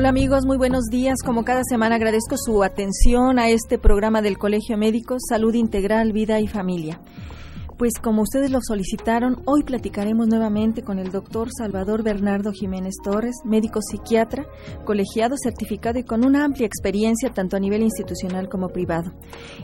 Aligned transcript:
Hola 0.00 0.08
amigos, 0.08 0.46
muy 0.46 0.56
buenos 0.56 0.86
días. 0.86 1.16
Como 1.22 1.44
cada 1.44 1.62
semana 1.62 1.96
agradezco 1.96 2.38
su 2.38 2.64
atención 2.64 3.38
a 3.38 3.50
este 3.50 3.76
programa 3.76 4.22
del 4.22 4.38
Colegio 4.38 4.78
Médico 4.78 5.16
Salud 5.20 5.52
Integral, 5.52 6.14
Vida 6.14 6.40
y 6.40 6.48
Familia. 6.48 6.98
Pues 7.80 7.94
como 7.98 8.20
ustedes 8.20 8.50
lo 8.50 8.58
solicitaron, 8.60 9.40
hoy 9.46 9.62
platicaremos 9.62 10.28
nuevamente 10.28 10.82
con 10.82 10.98
el 10.98 11.10
doctor 11.10 11.48
Salvador 11.50 12.02
Bernardo 12.02 12.52
Jiménez 12.52 12.96
Torres, 13.02 13.36
médico 13.42 13.80
psiquiatra, 13.80 14.44
colegiado, 14.84 15.34
certificado 15.42 15.98
y 15.98 16.04
con 16.04 16.22
una 16.22 16.44
amplia 16.44 16.66
experiencia 16.66 17.30
tanto 17.30 17.56
a 17.56 17.58
nivel 17.58 17.80
institucional 17.80 18.50
como 18.50 18.68
privado. 18.68 19.14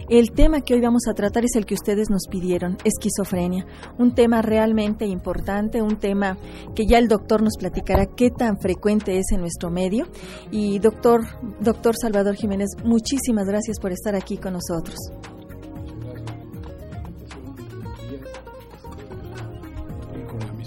El 0.09 0.30
tema 0.30 0.62
que 0.62 0.73
hoy 0.73 0.80
vamos 0.80 1.02
a 1.11 1.12
tratar 1.12 1.45
es 1.45 1.57
el 1.57 1.66
que 1.66 1.75
ustedes 1.75 2.09
nos 2.09 2.27
pidieron, 2.27 2.79
esquizofrenia, 2.84 3.66
un 3.98 4.15
tema 4.15 4.41
realmente 4.41 5.05
importante, 5.05 5.83
un 5.83 5.98
tema 5.98 6.39
que 6.75 6.87
ya 6.87 6.96
el 6.96 7.09
doctor 7.09 7.43
nos 7.43 7.59
platicará 7.59 8.07
qué 8.07 8.30
tan 8.30 8.59
frecuente 8.59 9.19
es 9.19 9.27
en 9.33 9.41
nuestro 9.41 9.69
medio. 9.71 10.07
Y 10.51 10.79
doctor, 10.79 11.21
doctor 11.61 11.95
Salvador 12.01 12.34
Jiménez, 12.34 12.70
muchísimas 12.83 13.45
gracias 13.45 13.78
por 13.78 13.92
estar 13.92 14.17
aquí 14.17 14.39
con 14.39 14.55
nosotros. 14.55 14.97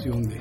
De 0.04 0.40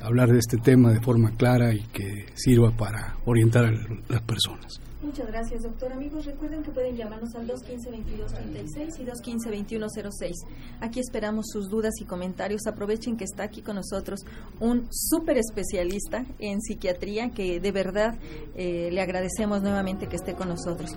hablar 0.00 0.28
de 0.28 0.38
este 0.38 0.56
tema 0.56 0.92
de 0.92 1.00
forma 1.00 1.32
clara 1.32 1.74
y 1.74 1.80
que 1.88 2.26
sirva 2.34 2.70
para 2.70 3.16
orientar 3.24 3.64
a 3.64 3.72
las 4.08 4.22
personas. 4.22 4.80
Muchas 5.02 5.26
gracias, 5.26 5.62
doctor. 5.62 5.92
Amigos, 5.92 6.24
recuerden 6.24 6.62
que 6.62 6.70
pueden 6.70 6.96
llamarnos 6.96 7.34
al 7.34 7.46
215-2236 7.48 9.00
y 9.00 9.04
215-2106. 9.04 10.32
Aquí 10.80 11.00
esperamos 11.00 11.46
sus 11.52 11.68
dudas 11.68 11.92
y 12.00 12.04
comentarios. 12.04 12.66
Aprovechen 12.66 13.16
que 13.16 13.24
está 13.24 13.42
aquí 13.42 13.60
con 13.60 13.76
nosotros 13.76 14.20
un 14.60 14.86
súper 14.90 15.38
especialista 15.38 16.24
en 16.38 16.60
psiquiatría 16.62 17.30
que 17.30 17.60
de 17.60 17.72
verdad 17.72 18.14
eh, 18.54 18.90
le 18.92 19.00
agradecemos 19.02 19.60
nuevamente 19.60 20.06
que 20.06 20.16
esté 20.16 20.34
con 20.34 20.48
nosotros. 20.48 20.96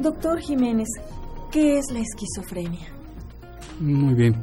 Doctor 0.00 0.40
Jiménez, 0.40 0.88
¿qué 1.52 1.78
es 1.78 1.84
la 1.92 2.00
esquizofrenia? 2.00 2.88
Muy 3.78 4.14
bien. 4.14 4.34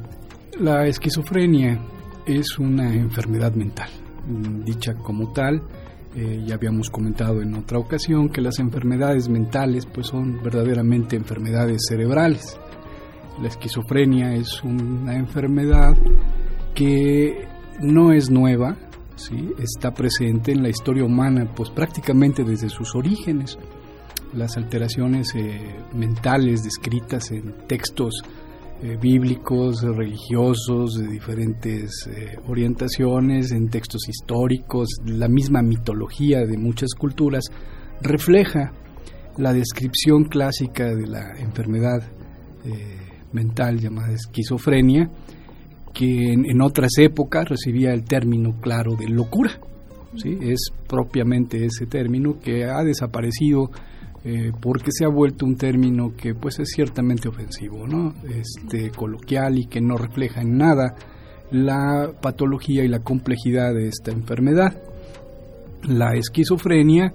La 0.58 0.86
esquizofrenia 0.86 1.78
es 2.26 2.58
una 2.58 2.94
enfermedad 2.94 3.54
mental. 3.54 3.90
Dicha 4.64 4.94
como 4.94 5.32
tal, 5.32 5.62
eh, 6.14 6.42
ya 6.44 6.54
habíamos 6.56 6.90
comentado 6.90 7.40
en 7.40 7.54
otra 7.54 7.78
ocasión 7.78 8.28
que 8.28 8.40
las 8.40 8.58
enfermedades 8.58 9.28
mentales 9.28 9.86
pues 9.86 10.08
son 10.08 10.42
verdaderamente 10.42 11.16
enfermedades 11.16 11.86
cerebrales. 11.88 12.58
La 13.40 13.48
esquizofrenia 13.48 14.34
es 14.34 14.62
una 14.62 15.16
enfermedad 15.16 15.96
que 16.74 17.48
no 17.80 18.12
es 18.12 18.30
nueva, 18.30 18.76
¿sí? 19.16 19.52
está 19.58 19.94
presente 19.94 20.52
en 20.52 20.62
la 20.62 20.68
historia 20.68 21.04
humana 21.04 21.50
pues 21.54 21.70
prácticamente 21.70 22.44
desde 22.44 22.68
sus 22.68 22.94
orígenes. 22.94 23.58
Las 24.34 24.56
alteraciones 24.56 25.34
eh, 25.34 25.76
mentales 25.94 26.62
descritas 26.62 27.30
en 27.32 27.54
textos 27.66 28.22
eh, 28.82 28.96
bíblicos, 29.00 29.80
religiosos, 29.82 30.94
de 30.94 31.06
diferentes 31.06 32.08
eh, 32.08 32.36
orientaciones, 32.48 33.52
en 33.52 33.68
textos 33.68 34.08
históricos, 34.08 34.88
la 35.06 35.28
misma 35.28 35.62
mitología 35.62 36.40
de 36.40 36.58
muchas 36.58 36.90
culturas, 36.98 37.44
refleja 38.00 38.72
la 39.38 39.52
descripción 39.52 40.24
clásica 40.24 40.86
de 40.96 41.06
la 41.06 41.38
enfermedad 41.38 42.02
eh, 42.64 42.98
mental 43.32 43.78
llamada 43.78 44.14
esquizofrenia, 44.14 45.08
que 45.94 46.32
en, 46.32 46.60
otras 46.60 46.90
épocas 46.98 47.48
recibía 47.48 47.92
el 47.92 48.02
término 48.02 48.60
claro 48.60 48.96
de 48.96 49.08
locura. 49.08 49.60
¿sí? 50.16 50.38
Es 50.40 50.72
propiamente 50.88 51.64
ese 51.64 51.86
término 51.86 52.40
que 52.40 52.64
ha 52.64 52.82
desaparecido 52.82 53.70
eh, 54.24 54.52
porque 54.60 54.90
se 54.92 55.04
ha 55.04 55.08
vuelto 55.08 55.44
un 55.44 55.56
término 55.56 56.14
que 56.16 56.34
pues 56.34 56.60
es 56.60 56.68
ciertamente 56.74 57.28
ofensivo, 57.28 57.88
¿no? 57.88 58.14
Este 58.22 58.90
coloquial 58.90 59.58
y 59.58 59.66
que 59.66 59.80
no 59.80 59.96
refleja 59.96 60.42
en 60.42 60.58
nada 60.58 60.94
la 61.50 62.12
patología 62.20 62.84
y 62.84 62.88
la 62.88 63.00
complejidad 63.00 63.74
de 63.74 63.88
esta 63.88 64.12
enfermedad. 64.12 64.80
La 65.82 66.14
esquizofrenia 66.14 67.12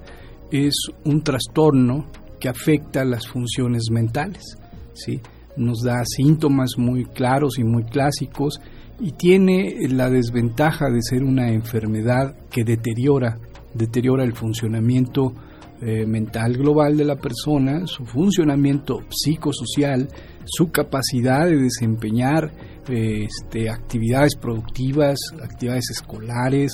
es 0.52 0.74
un 1.04 1.22
trastorno 1.22 2.06
que 2.38 2.50
afecta 2.50 3.04
las 3.04 3.26
funciones 3.26 3.84
mentales, 3.90 4.58
¿sí? 4.92 5.20
Nos 5.56 5.82
da 5.82 6.04
síntomas 6.04 6.72
muy 6.76 7.06
claros 7.06 7.58
y 7.58 7.64
muy 7.64 7.84
clásicos 7.84 8.60
y 9.00 9.12
tiene 9.12 9.76
la 9.88 10.10
desventaja 10.10 10.90
de 10.90 11.02
ser 11.02 11.24
una 11.24 11.50
enfermedad 11.52 12.36
que 12.50 12.64
deteriora, 12.64 13.38
deteriora 13.74 14.24
el 14.24 14.34
funcionamiento 14.34 15.32
eh, 15.80 16.06
mental 16.06 16.54
global 16.54 16.96
de 16.96 17.04
la 17.04 17.16
persona, 17.16 17.86
su 17.86 18.04
funcionamiento 18.04 19.00
psicosocial, 19.10 20.08
su 20.44 20.70
capacidad 20.70 21.46
de 21.46 21.56
desempeñar 21.56 22.52
eh, 22.88 23.26
este, 23.26 23.70
actividades 23.70 24.34
productivas, 24.34 25.18
actividades 25.42 25.90
escolares, 25.90 26.72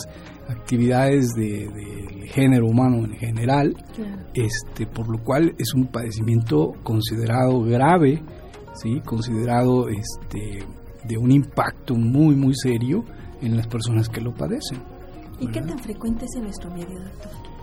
actividades 0.49 1.29
del 1.35 1.73
de, 1.73 2.29
género 2.29 2.67
humano 2.67 3.05
en 3.05 3.15
general, 3.17 3.77
este, 4.33 4.87
por 4.87 5.11
lo 5.11 5.23
cual 5.23 5.55
es 5.59 5.75
un 5.75 5.87
padecimiento 5.87 6.73
considerado 6.83 7.61
grave, 7.63 8.23
¿sí? 8.75 9.01
considerado 9.05 9.89
este, 9.89 10.65
de 11.07 11.19
un 11.19 11.31
impacto 11.31 11.95
muy, 11.95 12.35
muy 12.37 12.55
serio 12.55 13.05
en 13.43 13.57
las 13.57 13.67
personas 13.67 14.09
que 14.09 14.21
lo 14.21 14.35
padecen. 14.35 14.83
¿Y 15.41 15.47
qué 15.49 15.61
tan 15.61 15.79
frecuente 15.79 16.25
es 16.25 16.37
en 16.37 16.45
nuestro 16.45 16.71
medio, 16.71 16.99
doctor? 17.01 17.54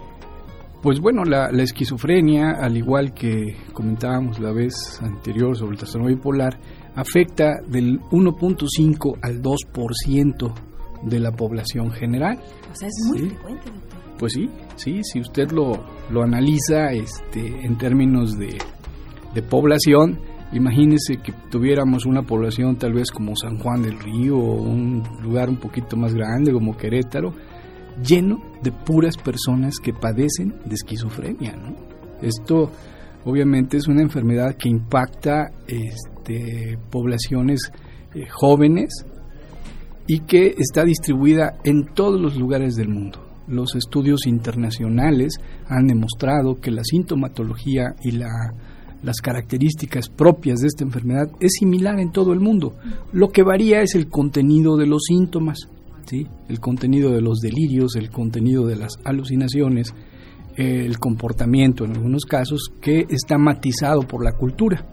Pues 0.82 1.00
bueno, 1.00 1.24
la, 1.24 1.50
esquizofrenia, 1.62 2.54
al 2.60 2.76
igual 2.76 3.14
que 3.14 3.56
comentábamos 3.72 4.40
la 4.40 4.52
vez 4.52 5.00
anterior 5.00 5.56
sobre 5.56 5.74
el 5.74 5.78
trastorno 5.78 6.08
bipolar, 6.08 6.60
afecta 6.96 7.62
del 7.68 8.00
1.5 8.10 9.20
al 9.22 9.44
2% 9.44 10.54
de 11.04 11.20
la 11.20 11.32
población 11.34 11.92
general. 11.92 12.40
O 12.72 12.76
sea, 12.76 12.88
es 12.88 13.08
muy 13.08 13.30
frecuente, 13.30 13.70
doctor. 13.70 14.00
Pues 14.18 14.34
sí, 14.34 14.50
sí, 14.76 15.02
si 15.04 15.20
usted 15.20 15.52
lo, 15.52 15.86
lo 16.10 16.24
analiza 16.24 16.92
este, 16.94 17.64
en 17.64 17.78
términos 17.78 18.40
de, 18.40 18.58
de 19.36 19.42
población, 19.44 20.20
imagínese 20.52 21.18
que 21.18 21.32
tuviéramos 21.52 22.08
una 22.08 22.24
población 22.24 22.78
tal 22.78 22.94
vez 22.94 23.12
como 23.12 23.36
San 23.36 23.60
Juan 23.60 23.84
del 23.84 24.00
Río 24.00 24.38
o 24.38 24.64
un 24.64 25.04
lugar 25.22 25.48
un 25.48 25.58
poquito 25.58 25.96
más 25.96 26.16
grande 26.16 26.52
como 26.52 26.76
Querétaro, 26.76 27.36
lleno 28.04 28.51
de 28.62 28.72
puras 28.72 29.18
personas 29.18 29.76
que 29.82 29.94
padecen 29.94 30.56
de 30.66 30.76
esquizofrenia. 30.76 31.56
Esto 32.22 32.72
obviamente 33.26 33.78
es 33.78 33.88
una 33.88 34.02
enfermedad 34.02 34.56
que 34.56 34.70
impacta 34.70 35.52
este, 35.68 36.78
poblaciones 36.90 37.72
eh, 38.14 38.28
jóvenes 38.30 39.06
y 40.08 40.20
que 40.22 40.56
está 40.58 40.84
distribuida 40.84 41.58
en 41.64 41.86
todos 41.94 42.20
los 42.20 42.36
lugares 42.36 42.76
del 42.76 42.90
mundo. 42.90 43.20
Los 43.48 43.76
estudios 43.76 44.28
internacionales 44.28 45.34
han 45.68 45.88
demostrado 45.88 46.60
que 46.60 46.72
la 46.72 46.84
sintomatología 46.84 47.96
y 48.04 48.12
las 48.12 49.22
características 49.22 50.10
propias 50.10 50.60
de 50.60 50.68
esta 50.68 50.84
enfermedad 50.84 51.30
es 51.40 51.54
similar 51.60 52.00
en 52.00 52.12
todo 52.12 52.34
el 52.34 52.40
mundo. 52.40 52.76
Lo 53.12 53.30
que 53.30 53.44
varía 53.44 53.82
es 53.82 53.96
el 53.96 54.08
contenido 54.10 54.78
de 54.78 54.88
los 54.88 55.04
síntomas 55.08 55.70
el 56.48 56.60
contenido 56.60 57.12
de 57.12 57.22
los 57.22 57.40
delirios, 57.40 57.96
el 57.96 58.10
contenido 58.10 58.66
de 58.66 58.76
las 58.76 58.94
alucinaciones, 59.04 59.94
el 60.56 61.00
comportamiento 61.00 61.86
en 61.86 61.92
algunos 61.92 62.26
casos 62.26 62.72
que 62.82 63.06
está 63.10 63.38
matizado 63.38 64.02
por 64.02 64.24
la 64.24 64.34
cultura, 64.34 64.86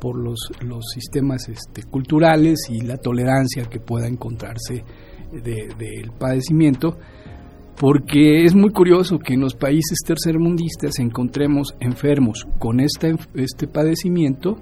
por 0.00 0.16
los, 0.18 0.50
los 0.62 0.86
sistemas 0.92 1.48
este, 1.48 1.82
culturales 1.84 2.68
y 2.70 2.80
la 2.80 2.96
tolerancia 2.96 3.64
que 3.64 3.80
pueda 3.80 4.06
encontrarse 4.08 4.84
del 5.32 6.12
padecimiento, 6.18 6.96
porque 7.78 8.44
es 8.44 8.54
muy 8.54 8.70
curioso 8.70 9.18
que 9.18 9.34
en 9.34 9.40
los 9.40 9.54
países 9.54 9.98
tercermundistas 10.06 10.98
encontremos 10.98 11.74
enfermos 11.80 12.46
con 12.58 12.80
este 12.80 13.66
padecimiento 13.66 14.56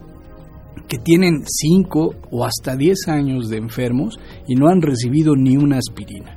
que 0.89 0.99
tienen 0.99 1.43
5 1.47 2.15
o 2.31 2.45
hasta 2.45 2.77
10 2.77 3.09
años 3.09 3.49
de 3.49 3.59
enfermos 3.59 4.19
y 4.47 4.55
no 4.55 4.69
han 4.69 4.83
recibido 4.83 5.35
ni 5.37 5.57
una 5.57 5.79
aspirina. 5.79 6.37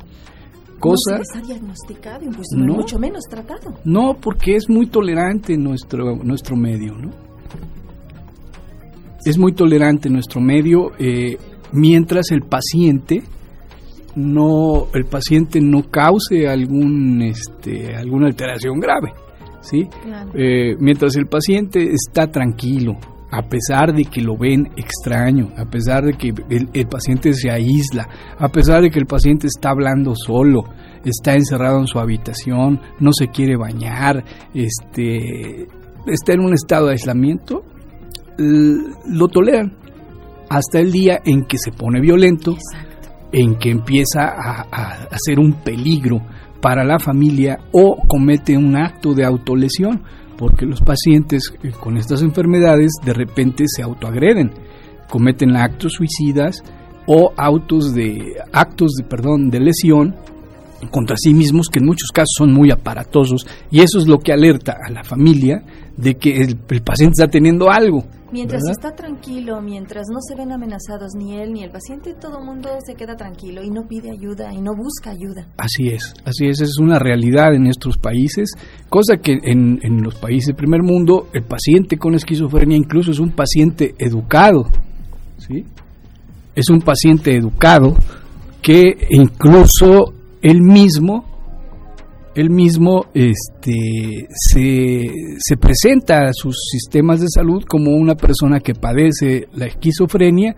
Cosa, 0.79 1.17
no 1.17 1.23
se 1.23 1.41
diagnosticado, 1.41 2.25
no, 2.55 2.75
mucho 2.75 2.99
menos 2.99 3.23
tratado. 3.27 3.73
No, 3.83 4.15
porque 4.21 4.55
es 4.55 4.69
muy 4.69 4.85
tolerante 4.87 5.57
nuestro, 5.57 6.15
nuestro 6.17 6.55
medio, 6.55 6.93
¿no? 6.93 7.09
Es 9.25 9.37
muy 9.39 9.53
tolerante 9.53 10.09
nuestro 10.09 10.39
medio 10.39 10.91
eh, 10.99 11.37
mientras 11.71 12.31
el 12.31 12.41
paciente 12.41 13.23
no 14.15 14.87
el 14.93 15.05
paciente 15.05 15.59
no 15.61 15.83
cause 15.89 16.47
algún 16.47 17.21
este 17.23 17.95
alguna 17.95 18.27
alteración 18.27 18.79
grave, 18.79 19.13
¿sí? 19.61 19.87
Eh, 20.33 20.75
mientras 20.79 21.15
el 21.15 21.25
paciente 21.25 21.91
está 21.91 22.27
tranquilo, 22.27 22.97
a 23.31 23.41
pesar 23.43 23.93
de 23.93 24.05
que 24.05 24.21
lo 24.21 24.37
ven 24.37 24.69
extraño, 24.77 25.49
a 25.57 25.65
pesar 25.65 26.05
de 26.05 26.13
que 26.13 26.33
el, 26.49 26.87
paciente 26.87 27.33
se 27.33 27.51
aísla, 27.51 28.07
a 28.37 28.47
pesar 28.49 28.81
de 28.81 28.89
que 28.89 28.99
el 28.99 29.05
paciente 29.05 29.47
está 29.47 29.71
hablando 29.71 30.13
solo, 30.15 30.63
está 31.03 31.33
encerrado 31.35 31.79
en 31.79 31.87
su 31.87 31.99
habitación, 31.99 32.79
no 32.99 33.11
se 33.11 33.27
quiere 33.27 33.57
bañar, 33.57 34.23
este, 34.53 35.67
está 36.05 36.33
en 36.33 36.41
un 36.41 36.53
estado 36.53 36.85
de 36.85 36.93
aislamiento, 36.93 37.63
lo 38.37 39.27
toleran 39.27 39.75
hasta 40.49 40.79
el 40.79 40.91
día 40.91 41.19
en 41.25 41.43
que 41.45 41.57
se 41.57 41.71
pone 41.71 41.99
violento, 41.99 42.55
en 43.31 43.55
que 43.55 43.71
empieza 43.71 44.27
a, 44.27 44.61
a, 44.61 45.17
ser 45.17 45.39
un 45.39 45.53
peligro 45.63 46.21
para 46.61 46.85
la 46.85 46.97
familia 46.99 47.59
o 47.73 47.97
comete 48.07 48.57
un 48.57 48.77
acto 48.77 49.13
de 49.13 49.25
autolesión, 49.25 50.03
porque 50.37 50.65
los 50.65 50.81
pacientes 50.81 51.53
eh, 51.63 51.71
con 51.71 51.97
estas 51.97 52.21
enfermedades 52.21 52.91
de 53.03 53.13
repente 53.13 53.65
se 53.67 53.83
autoagreden, 53.83 54.51
cometen 55.09 55.55
actos 55.55 55.93
suicidas 55.93 56.63
o 57.07 57.33
autos 57.37 57.93
de 57.93 58.35
actos 58.51 58.91
de 58.97 59.03
perdón 59.03 59.49
de 59.49 59.59
lesión 59.59 60.15
contra 60.91 61.15
sí 61.17 61.33
mismos 61.33 61.69
que 61.69 61.79
en 61.79 61.85
muchos 61.85 62.11
casos 62.13 62.33
son 62.37 62.53
muy 62.53 62.69
aparatosos 62.71 63.47
y 63.71 63.79
eso 63.79 63.97
es 63.97 64.07
lo 64.07 64.19
que 64.19 64.33
alerta 64.33 64.75
a 64.85 64.91
la 64.91 65.03
familia 65.03 65.63
de 65.95 66.15
que 66.15 66.37
el, 66.37 66.57
paciente 66.57 67.13
está 67.17 67.27
teniendo 67.27 67.71
algo. 67.71 68.03
Mientras 68.31 68.63
está 68.69 68.93
tranquilo, 68.93 69.61
mientras 69.61 70.07
no 70.11 70.19
se 70.21 70.35
ven 70.35 70.51
amenazados 70.51 71.13
ni 71.15 71.37
él 71.37 71.53
ni 71.53 71.63
el 71.63 71.71
paciente, 71.71 72.13
todo 72.13 72.39
el 72.39 72.45
mundo 72.45 72.69
se 72.85 72.93
queda 72.95 73.15
tranquilo 73.15 73.63
y 73.63 73.69
no 73.69 73.87
pide 73.87 74.11
ayuda 74.11 74.53
y 74.53 74.61
no 74.61 74.75
busca 74.75 75.11
ayuda. 75.11 75.47
Así 75.57 75.89
es, 75.89 76.13
así 76.25 76.47
es, 76.47 76.59
es 76.59 76.77
una 76.77 76.99
realidad 76.99 77.53
en 77.53 77.63
nuestros 77.63 77.97
países, 77.97 78.51
cosa 78.89 79.17
que 79.17 79.37
en, 79.43 79.79
en 79.81 80.03
los 80.03 80.15
países 80.15 80.47
del 80.47 80.55
primer 80.55 80.83
mundo 80.83 81.27
el 81.33 81.43
paciente 81.43 81.97
con 81.97 82.15
esquizofrenia 82.15 82.77
incluso 82.77 83.11
es 83.11 83.19
un 83.19 83.31
paciente 83.31 83.95
educado, 83.97 84.65
¿sí? 85.37 85.65
Es 86.53 86.69
un 86.69 86.81
paciente 86.81 87.35
educado 87.35 87.95
que 88.61 89.07
incluso 89.09 90.13
él 90.41 90.61
mismo 90.61 91.23
él 92.37 92.51
mismo 92.51 93.05
este, 93.15 94.27
se, 94.29 95.11
se, 95.39 95.57
presenta 95.57 96.27
a 96.27 96.33
sus 96.33 96.55
sistemas 96.71 97.19
de 97.19 97.29
salud 97.29 97.63
como 97.67 97.95
una 97.95 98.13
persona 98.13 98.59
que 98.59 98.75
padece 98.75 99.47
la 99.53 99.65
esquizofrenia 99.65 100.55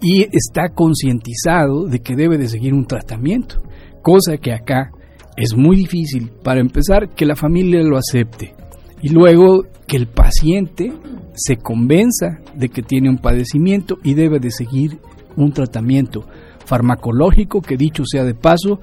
y 0.00 0.22
está 0.30 0.68
concientizado 0.72 1.86
de 1.86 1.98
que 1.98 2.14
debe 2.14 2.38
de 2.38 2.48
seguir 2.48 2.74
un 2.74 2.86
tratamiento, 2.86 3.56
cosa 4.02 4.36
que 4.36 4.52
acá 4.52 4.92
es 5.36 5.56
muy 5.56 5.78
difícil, 5.78 6.30
para 6.44 6.60
empezar, 6.60 7.08
que 7.08 7.26
la 7.26 7.34
familia 7.34 7.82
lo 7.82 7.96
acepte 7.96 8.54
y 9.02 9.08
luego 9.08 9.64
que 9.88 9.96
el 9.96 10.06
paciente 10.06 10.92
se 11.34 11.56
convenza 11.56 12.38
de 12.54 12.68
que 12.68 12.82
tiene 12.82 13.10
un 13.10 13.18
padecimiento 13.18 13.98
y 14.04 14.14
debe 14.14 14.38
de 14.38 14.52
seguir 14.52 15.00
un 15.36 15.50
tratamiento 15.50 16.24
farmacológico 16.64 17.62
que 17.62 17.76
dicho 17.76 18.04
sea 18.06 18.22
de 18.22 18.34
paso, 18.34 18.78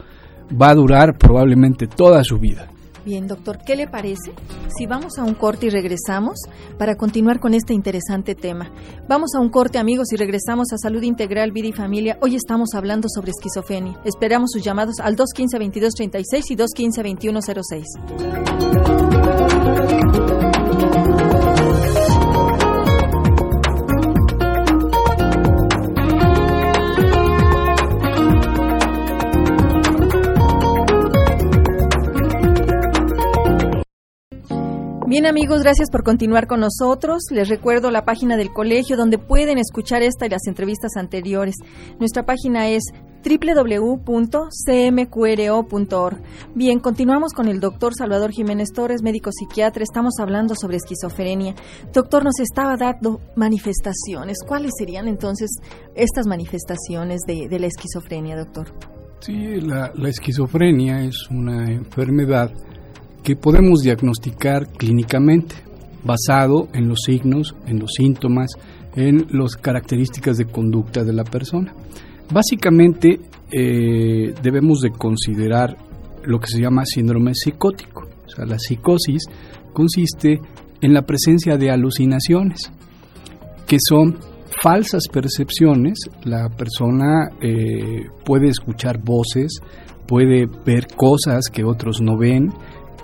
va 0.49 0.69
a 0.69 0.75
durar 0.75 1.17
probablemente 1.17 1.87
toda 1.87 2.23
su 2.23 2.37
vida. 2.37 2.67
Bien, 3.07 3.25
doctor, 3.25 3.57
¿qué 3.65 3.75
le 3.77 3.87
parece 3.87 4.33
si 4.77 4.85
vamos 4.85 5.17
a 5.17 5.23
un 5.23 5.33
corte 5.33 5.67
y 5.67 5.69
regresamos 5.69 6.41
para 6.77 6.97
continuar 6.97 7.39
con 7.39 7.53
este 7.53 7.73
interesante 7.73 8.35
tema? 8.35 8.69
Vamos 9.07 9.33
a 9.33 9.39
un 9.39 9.47
corte, 9.47 9.79
amigos, 9.79 10.11
y 10.11 10.17
regresamos 10.17 10.73
a 10.73 10.77
Salud 10.77 11.01
Integral, 11.01 11.53
Vida 11.53 11.69
y 11.69 11.71
Familia. 11.71 12.17
Hoy 12.21 12.35
estamos 12.35 12.73
hablando 12.73 13.07
sobre 13.07 13.31
esquizofrenia. 13.31 13.97
Esperamos 14.03 14.49
sus 14.51 14.61
llamados 14.61 14.99
al 14.99 15.15
215-2236 15.15 16.43
y 16.49 16.57
215-2106. 16.57 19.16
Bien 35.17 35.25
amigos, 35.25 35.63
gracias 35.63 35.89
por 35.89 36.03
continuar 36.03 36.45
con 36.45 36.59
nosotros. 36.59 37.23
Les 37.31 37.49
recuerdo 37.49 37.89
la 37.89 38.05
página 38.05 38.37
del 38.37 38.53
colegio 38.53 38.95
donde 38.95 39.17
pueden 39.17 39.57
escuchar 39.57 40.03
esta 40.03 40.27
y 40.27 40.29
las 40.29 40.45
entrevistas 40.45 40.91
anteriores. 40.95 41.55
Nuestra 41.99 42.23
página 42.23 42.69
es 42.69 42.83
www.cmqro.org. 43.25 44.27
Bien, 46.53 46.79
continuamos 46.79 47.33
con 47.33 47.47
el 47.47 47.59
doctor 47.59 47.95
Salvador 47.95 48.29
Jiménez 48.29 48.69
Torres, 48.71 49.01
médico 49.01 49.31
psiquiatra. 49.31 49.81
Estamos 49.81 50.19
hablando 50.19 50.53
sobre 50.53 50.77
esquizofrenia. 50.77 51.55
Doctor, 51.91 52.23
nos 52.23 52.39
estaba 52.39 52.77
dando 52.77 53.19
manifestaciones. 53.35 54.37
¿Cuáles 54.47 54.73
serían 54.77 55.07
entonces 55.07 55.49
estas 55.95 56.27
manifestaciones 56.27 57.21
de, 57.25 57.57
la 57.57 57.65
esquizofrenia, 57.65 58.37
doctor? 58.37 58.71
Sí, 59.21 59.61
la 59.61 59.91
esquizofrenia 60.09 61.03
es 61.05 61.27
una 61.31 61.71
enfermedad 61.71 62.51
que 63.23 63.35
podemos 63.35 63.81
diagnosticar 63.81 64.67
clínicamente, 64.67 65.55
basado 66.03 66.69
en 66.73 66.87
los 66.87 67.01
signos, 67.05 67.55
en 67.65 67.79
los 67.79 67.91
síntomas, 67.97 68.51
en 68.95 69.27
las 69.31 69.55
características 69.55 70.37
de 70.37 70.45
conducta 70.45 71.03
de 71.03 71.13
la 71.13 71.23
persona. 71.23 71.73
Básicamente 72.31 73.19
eh, 73.51 74.33
debemos 74.41 74.81
de 74.81 74.91
considerar 74.91 75.77
lo 76.23 76.39
que 76.39 76.47
se 76.47 76.61
llama 76.61 76.83
síndrome 76.85 77.33
psicótico. 77.33 78.07
O 78.25 78.29
sea, 78.29 78.45
la 78.45 78.59
psicosis 78.59 79.23
consiste 79.73 80.39
en 80.81 80.93
la 80.93 81.03
presencia 81.03 81.57
de 81.57 81.71
alucinaciones, 81.71 82.71
que 83.65 83.77
son 83.79 84.17
falsas 84.61 85.07
percepciones. 85.11 85.99
La 86.23 86.49
persona 86.49 87.29
eh, 87.41 88.07
puede 88.25 88.49
escuchar 88.49 88.99
voces, 89.01 89.59
puede 90.07 90.47
ver 90.65 90.87
cosas 90.87 91.45
que 91.51 91.63
otros 91.63 92.01
no 92.01 92.17
ven, 92.17 92.51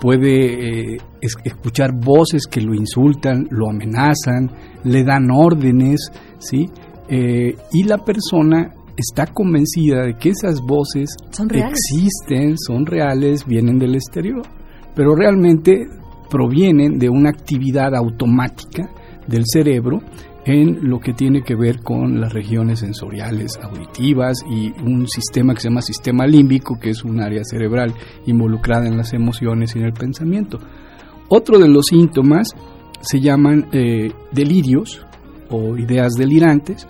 puede 0.00 0.94
eh, 0.94 0.98
escuchar 1.20 1.92
voces 1.94 2.46
que 2.50 2.60
lo 2.60 2.74
insultan, 2.74 3.46
lo 3.50 3.70
amenazan, 3.70 4.50
le 4.84 5.04
dan 5.04 5.30
órdenes, 5.30 6.10
¿sí? 6.38 6.68
Eh, 7.08 7.54
y 7.72 7.84
la 7.84 7.98
persona 7.98 8.74
está 8.96 9.26
convencida 9.26 10.02
de 10.02 10.14
que 10.16 10.30
esas 10.30 10.60
voces 10.60 11.16
existen, 11.52 12.56
son 12.58 12.86
reales, 12.86 13.44
vienen 13.46 13.78
del 13.78 13.94
exterior, 13.94 14.42
pero 14.94 15.14
realmente 15.14 15.86
provienen 16.30 16.98
de 16.98 17.08
una 17.08 17.30
actividad 17.30 17.94
automática 17.94 18.88
del 19.26 19.44
cerebro 19.46 20.00
en 20.46 20.88
lo 20.88 21.00
que 21.00 21.14
tiene 21.14 21.42
que 21.42 21.54
ver 21.54 21.80
con 21.80 22.20
las 22.20 22.32
regiones 22.32 22.80
sensoriales 22.80 23.58
auditivas 23.62 24.38
y 24.48 24.72
un 24.82 25.08
sistema 25.08 25.54
que 25.54 25.60
se 25.60 25.68
llama 25.68 25.80
sistema 25.80 26.26
límbico, 26.26 26.78
que 26.78 26.90
es 26.90 27.02
un 27.02 27.20
área 27.20 27.42
cerebral 27.44 27.94
involucrada 28.26 28.86
en 28.86 28.96
las 28.96 29.14
emociones 29.14 29.74
y 29.74 29.78
en 29.78 29.86
el 29.86 29.92
pensamiento. 29.94 30.58
Otro 31.28 31.58
de 31.58 31.68
los 31.68 31.86
síntomas 31.86 32.48
se 33.00 33.20
llaman 33.20 33.68
eh, 33.72 34.12
delirios 34.32 35.06
o 35.50 35.76
ideas 35.76 36.12
delirantes, 36.14 36.86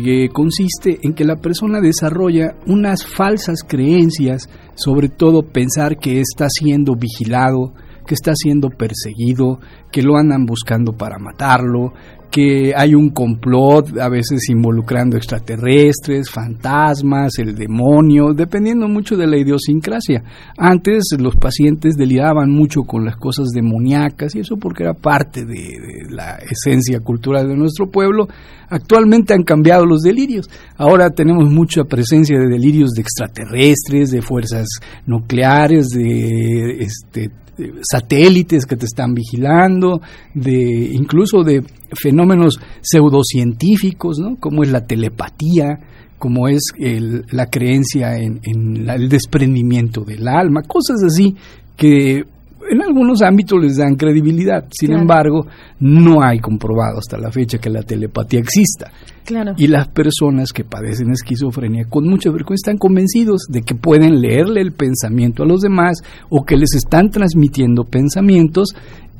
que 0.00 0.30
consiste 0.32 1.00
en 1.02 1.12
que 1.12 1.24
la 1.24 1.36
persona 1.36 1.80
desarrolla 1.80 2.56
unas 2.66 3.04
falsas 3.04 3.62
creencias, 3.66 4.48
sobre 4.74 5.08
todo 5.08 5.42
pensar 5.42 5.98
que 5.98 6.20
está 6.20 6.48
siendo 6.48 6.94
vigilado, 6.94 7.74
que 8.06 8.14
está 8.14 8.32
siendo 8.34 8.70
perseguido, 8.70 9.60
que 9.90 10.02
lo 10.02 10.16
andan 10.16 10.46
buscando 10.46 10.92
para 10.92 11.18
matarlo, 11.18 11.92
que 12.32 12.72
hay 12.74 12.94
un 12.94 13.10
complot, 13.10 13.98
a 13.98 14.08
veces 14.08 14.48
involucrando 14.48 15.18
extraterrestres, 15.18 16.30
fantasmas, 16.30 17.38
el 17.38 17.54
demonio, 17.54 18.32
dependiendo 18.32 18.88
mucho 18.88 19.18
de 19.18 19.26
la 19.26 19.36
idiosincrasia. 19.36 20.24
Antes 20.56 21.04
los 21.18 21.36
pacientes 21.36 21.94
deliraban 21.94 22.50
mucho 22.50 22.84
con 22.84 23.04
las 23.04 23.16
cosas 23.16 23.48
demoníacas 23.54 24.34
y 24.34 24.40
eso 24.40 24.56
porque 24.56 24.84
era 24.84 24.94
parte 24.94 25.44
de, 25.44 25.76
la 26.08 26.38
esencia 26.38 27.00
cultural 27.00 27.48
de 27.48 27.56
nuestro 27.56 27.90
pueblo. 27.90 28.28
Actualmente 28.70 29.34
han 29.34 29.42
cambiado 29.42 29.84
los 29.84 30.00
delirios. 30.00 30.48
Ahora 30.78 31.10
tenemos 31.10 31.50
mucha 31.50 31.84
presencia 31.84 32.38
de 32.38 32.48
delirios 32.48 32.92
de 32.92 33.02
extraterrestres, 33.02 34.10
de 34.10 34.22
fuerzas 34.22 34.68
nucleares, 35.04 35.88
de 35.88 36.78
este, 36.80 37.30
satélites 37.82 38.66
que 38.66 38.76
te 38.76 38.86
están 38.86 39.14
vigilando, 39.14 40.00
de 40.34 40.90
incluso 40.92 41.42
de 41.42 41.62
fenómenos 41.92 42.58
pseudocientíficos, 42.80 44.18
¿no? 44.18 44.36
como 44.36 44.62
es 44.62 44.70
la 44.70 44.86
telepatía, 44.86 45.78
como 46.18 46.48
es 46.48 46.60
la 47.30 47.46
creencia 47.46 48.16
en, 48.16 48.40
el 48.88 49.08
desprendimiento 49.08 50.02
del 50.04 50.28
alma, 50.28 50.62
cosas 50.62 51.02
así 51.04 51.36
que 51.76 52.24
en 52.72 52.80
algunos 52.80 53.20
ámbitos 53.20 53.62
les 53.62 53.76
dan 53.76 53.96
credibilidad. 53.96 54.64
Sin 54.70 54.92
embargo, 54.92 55.46
no 55.80 56.22
hay 56.22 56.38
comprobado 56.38 57.00
hasta 57.00 57.18
la 57.18 57.30
fecha 57.30 57.58
que 57.58 57.68
la 57.68 57.82
telepatía 57.82 58.40
exista. 58.40 58.90
Y 59.58 59.66
las 59.66 59.88
personas 59.88 60.54
que 60.54 60.64
padecen 60.64 61.10
esquizofrenia 61.10 61.84
con 61.84 62.08
mucha 62.08 62.32
frecuencia 62.32 62.70
están 62.70 62.78
convencidos 62.78 63.42
de 63.50 63.60
que 63.60 63.74
pueden 63.74 64.22
leerle 64.22 64.62
el 64.62 64.72
pensamiento 64.72 65.42
a 65.42 65.46
los 65.46 65.60
demás 65.60 65.98
o 66.30 66.44
que 66.44 66.56
les 66.56 66.74
están 66.74 67.10
transmitiendo 67.10 67.84
pensamientos 67.84 68.70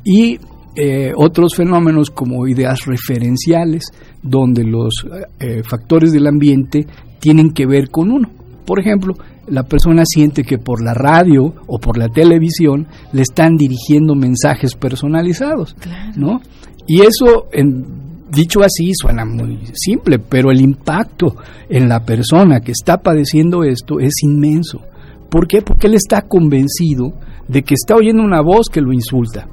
y 0.02 0.38
eh, 0.74 1.12
otros 1.14 1.54
fenómenos 1.54 2.08
como 2.08 2.48
ideas 2.48 2.86
referenciales, 2.86 3.84
donde 4.22 4.64
los 4.64 5.06
eh, 5.40 5.62
factores 5.62 6.12
del 6.12 6.26
ambiente 6.26 6.86
tienen 7.20 7.52
que 7.52 7.66
ver 7.66 7.90
con 7.90 8.10
uno. 8.10 8.30
Por 8.64 8.80
ejemplo, 8.80 9.14
la 9.46 9.64
persona 9.64 10.02
siente 10.06 10.44
que 10.44 10.58
por 10.58 10.82
la 10.82 10.94
radio 10.94 11.54
o 11.66 11.78
por 11.78 11.98
la 11.98 12.08
televisión 12.08 12.86
le 13.12 13.22
están 13.22 13.56
dirigiendo 13.56 14.14
mensajes 14.14 14.74
personalizados, 14.74 15.76
¿no? 16.16 16.40
Y 16.86 17.00
eso, 17.00 17.46
en, 17.52 17.84
dicho 18.30 18.60
así, 18.60 18.92
suena 18.94 19.24
muy 19.24 19.58
simple, 19.74 20.18
pero 20.18 20.50
el 20.50 20.60
impacto 20.60 21.36
en 21.68 21.88
la 21.88 22.04
persona 22.04 22.60
que 22.60 22.72
está 22.72 22.98
padeciendo 22.98 23.64
esto 23.64 24.00
es 24.00 24.14
inmenso. 24.22 24.80
¿Por 25.28 25.46
qué? 25.46 25.62
Porque 25.62 25.86
él 25.86 25.94
está 25.94 26.22
convencido 26.22 27.12
de 27.48 27.62
que 27.62 27.74
está 27.74 27.94
oyendo 27.96 28.22
una 28.22 28.40
voz 28.40 28.66
que 28.72 28.80
lo 28.80 28.92
insulta, 28.92 29.48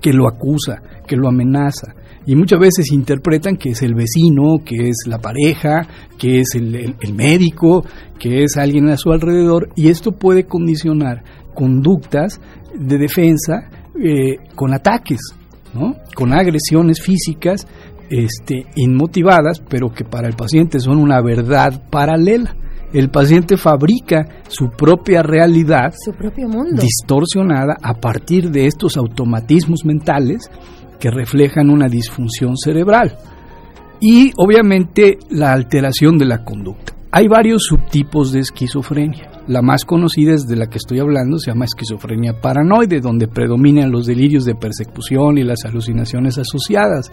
que 0.00 0.12
lo 0.12 0.28
acusa, 0.28 0.82
que 1.06 1.16
lo 1.16 1.28
amenaza. 1.28 1.94
Y 2.26 2.36
muchas 2.36 2.60
veces 2.60 2.92
interpretan 2.92 3.56
que 3.56 3.70
es 3.70 3.82
el 3.82 3.94
vecino, 3.94 4.58
que 4.64 4.88
es 4.88 5.06
la 5.06 5.18
pareja, 5.18 5.86
que 6.18 6.40
es 6.40 6.54
el, 6.54 6.96
médico, 7.14 7.84
que 8.18 8.44
es 8.44 8.56
alguien 8.56 8.88
a 8.88 8.96
su 8.96 9.12
alrededor. 9.12 9.70
Y 9.76 9.88
esto 9.88 10.12
puede 10.12 10.44
condicionar 10.44 11.24
conductas 11.54 12.40
de 12.74 12.98
defensa 12.98 13.70
eh, 14.02 14.36
con 14.54 14.74
ataques, 14.74 15.20
¿no? 15.74 15.96
con 16.14 16.32
agresiones 16.32 17.00
físicas 17.00 17.66
este, 18.10 18.66
inmotivadas, 18.76 19.62
pero 19.68 19.90
que 19.90 20.04
para 20.04 20.28
el 20.28 20.34
paciente 20.34 20.80
son 20.80 20.98
una 20.98 21.20
verdad 21.20 21.88
paralela 21.90 22.54
el 22.92 23.10
paciente 23.10 23.56
fabrica 23.56 24.26
su 24.48 24.70
propia 24.70 25.22
realidad, 25.22 25.92
su 25.98 26.12
propio 26.12 26.48
mundo, 26.48 26.80
distorsionada 26.80 27.76
a 27.82 27.94
partir 27.94 28.50
de 28.50 28.66
estos 28.66 28.96
automatismos 28.96 29.84
mentales 29.84 30.50
que 30.98 31.10
reflejan 31.10 31.70
una 31.70 31.88
disfunción 31.88 32.56
cerebral 32.56 33.16
y 34.00 34.32
obviamente 34.36 35.18
la 35.30 35.52
alteración 35.52 36.18
de 36.18 36.26
la 36.26 36.44
conducta. 36.44 36.94
Hay 37.10 37.26
varios 37.26 37.64
subtipos 37.64 38.32
de 38.32 38.40
esquizofrenia. 38.40 39.30
La 39.46 39.62
más 39.62 39.86
conocida 39.86 40.34
es 40.34 40.46
de 40.46 40.56
la 40.56 40.66
que 40.66 40.76
estoy 40.76 41.00
hablando, 41.00 41.38
se 41.38 41.50
llama 41.50 41.64
esquizofrenia 41.64 42.38
paranoide, 42.40 43.00
donde 43.00 43.28
predominan 43.28 43.90
los 43.90 44.06
delirios 44.06 44.44
de 44.44 44.54
persecución 44.54 45.38
y 45.38 45.42
las 45.42 45.64
alucinaciones 45.64 46.36
asociadas. 46.36 47.10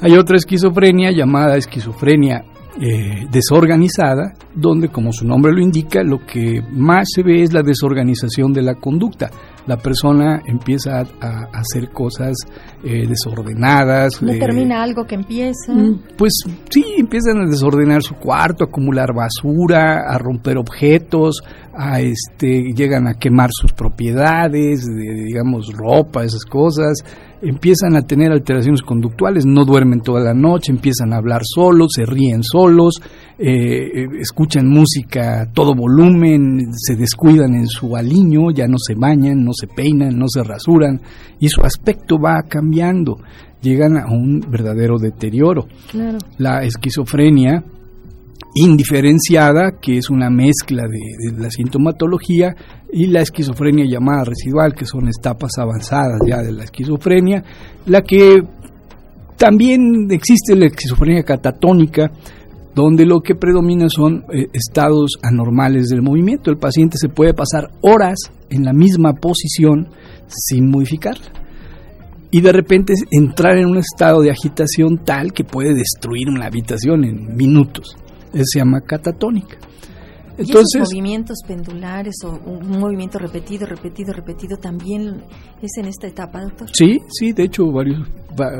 Hay 0.00 0.12
otra 0.12 0.36
esquizofrenia 0.36 1.10
llamada 1.10 1.56
esquizofrenia 1.56 2.44
eh, 2.80 3.26
desorganizada, 3.32 4.34
donde, 4.54 4.90
como 4.90 5.12
su 5.12 5.26
nombre 5.26 5.52
lo 5.52 5.60
indica, 5.60 6.04
lo 6.04 6.24
que 6.24 6.62
más 6.70 7.08
se 7.12 7.24
ve 7.24 7.42
es 7.42 7.52
la 7.52 7.62
desorganización 7.62 8.52
de 8.52 8.62
la 8.62 8.76
conducta. 8.76 9.28
La 9.66 9.76
persona 9.76 10.42
empieza 10.46 11.00
a, 11.00 11.48
hacer 11.52 11.90
cosas 11.90 12.36
eh, 12.84 13.06
desordenadas. 13.06 14.22
¿No 14.22 14.32
termina 14.32 14.82
algo 14.82 15.06
que 15.06 15.14
empieza? 15.14 15.72
Mm, 15.72 16.00
pues 16.16 16.32
sí, 16.70 16.84
empiezan 16.98 17.38
a 17.38 17.50
desordenar 17.50 18.02
su 18.02 18.14
cuarto, 18.14 18.64
a 18.64 18.66
acumular 18.68 19.14
basura, 19.14 20.04
a 20.08 20.18
romper 20.18 20.58
objetos, 20.58 21.42
a 21.74 22.00
este, 22.00 22.72
llegan 22.74 23.06
a 23.06 23.14
quemar 23.14 23.50
sus 23.52 23.72
propiedades, 23.72 24.84
digamos, 24.86 25.72
ropa, 25.72 26.24
esas 26.24 26.44
cosas 26.44 27.04
empiezan 27.42 27.96
a 27.96 28.02
tener 28.02 28.32
alteraciones 28.32 28.82
conductuales, 28.82 29.46
no 29.46 29.64
duermen 29.64 30.00
toda 30.00 30.20
la 30.20 30.34
noche, 30.34 30.72
empiezan 30.72 31.12
a 31.12 31.16
hablar 31.16 31.42
solos, 31.44 31.92
se 31.94 32.04
ríen 32.04 32.42
solos, 32.42 33.00
eh, 33.38 34.02
eh, 34.02 34.06
escuchan 34.20 34.68
música 34.68 35.42
a 35.42 35.52
todo 35.52 35.74
volumen, 35.74 36.72
se 36.74 36.96
descuidan 36.96 37.54
en 37.54 37.66
su 37.66 37.96
aliño, 37.96 38.50
ya 38.50 38.66
no 38.66 38.76
se 38.78 38.94
bañan, 38.94 39.44
no 39.44 39.52
se 39.52 39.66
peinan, 39.66 40.18
no 40.18 40.26
se 40.28 40.42
rasuran 40.42 41.00
y 41.38 41.48
su 41.48 41.62
aspecto 41.62 42.18
va 42.18 42.42
cambiando, 42.48 43.18
llegan 43.62 43.96
a 43.96 44.06
un 44.10 44.40
verdadero 44.40 44.98
deterioro. 44.98 45.66
La 46.38 46.62
esquizofrenia 46.62 47.64
indiferenciada, 48.54 49.78
que 49.80 49.98
es 49.98 50.10
una 50.10 50.28
mezcla 50.28 50.82
de, 50.82 51.32
de, 51.32 51.40
la 51.40 51.50
sintomatología, 51.50 52.54
y 52.92 53.06
la 53.06 53.20
esquizofrenia 53.20 53.86
llamada 53.86 54.24
residual, 54.24 54.74
que 54.74 54.84
son 54.84 55.08
etapas 55.08 55.52
avanzadas 55.58 56.20
ya 56.26 56.42
de 56.42 56.52
la 56.52 56.64
esquizofrenia, 56.64 57.42
la 57.86 58.02
que 58.02 58.42
también 59.36 60.08
existe 60.10 60.54
la 60.54 60.66
esquizofrenia 60.66 61.22
catatónica, 61.22 62.10
donde 62.74 63.04
lo 63.04 63.20
que 63.20 63.34
predomina 63.34 63.88
son 63.88 64.24
eh, 64.32 64.46
estados 64.52 65.12
anormales 65.22 65.88
del 65.88 66.02
movimiento. 66.02 66.50
El 66.50 66.58
paciente 66.58 66.98
se 66.98 67.08
puede 67.08 67.34
pasar 67.34 67.70
horas 67.80 68.18
en 68.48 68.64
la 68.64 68.72
misma 68.72 69.14
posición 69.14 69.88
sin 70.26 70.70
modificarla. 70.70 71.32
Y 72.30 72.42
de 72.42 72.52
repente 72.52 72.94
entrar 73.10 73.56
en 73.56 73.66
un 73.66 73.78
estado 73.78 74.20
de 74.20 74.30
agitación 74.30 74.98
tal 75.04 75.32
que 75.32 75.42
puede 75.42 75.74
destruir 75.74 76.28
una 76.28 76.46
habitación 76.46 77.04
en 77.04 77.34
minutos. 77.34 77.96
Eso 78.32 78.44
se 78.52 78.58
llama 78.60 78.82
catatónica. 78.82 79.56
Entonces, 80.40 80.74
¿Y 80.74 80.78
esos 80.78 80.92
movimientos 80.92 81.38
pendulares 81.46 82.14
o 82.24 82.30
un 82.30 82.78
movimiento 82.78 83.18
repetido, 83.18 83.66
repetido, 83.66 84.12
repetido 84.12 84.56
también 84.56 85.22
es 85.60 85.70
en 85.76 85.86
esta 85.86 86.06
etapa, 86.06 86.40
doctor? 86.40 86.68
Sí, 86.72 86.98
sí, 87.08 87.32
de 87.32 87.44
hecho 87.44 87.70
varios 87.70 88.08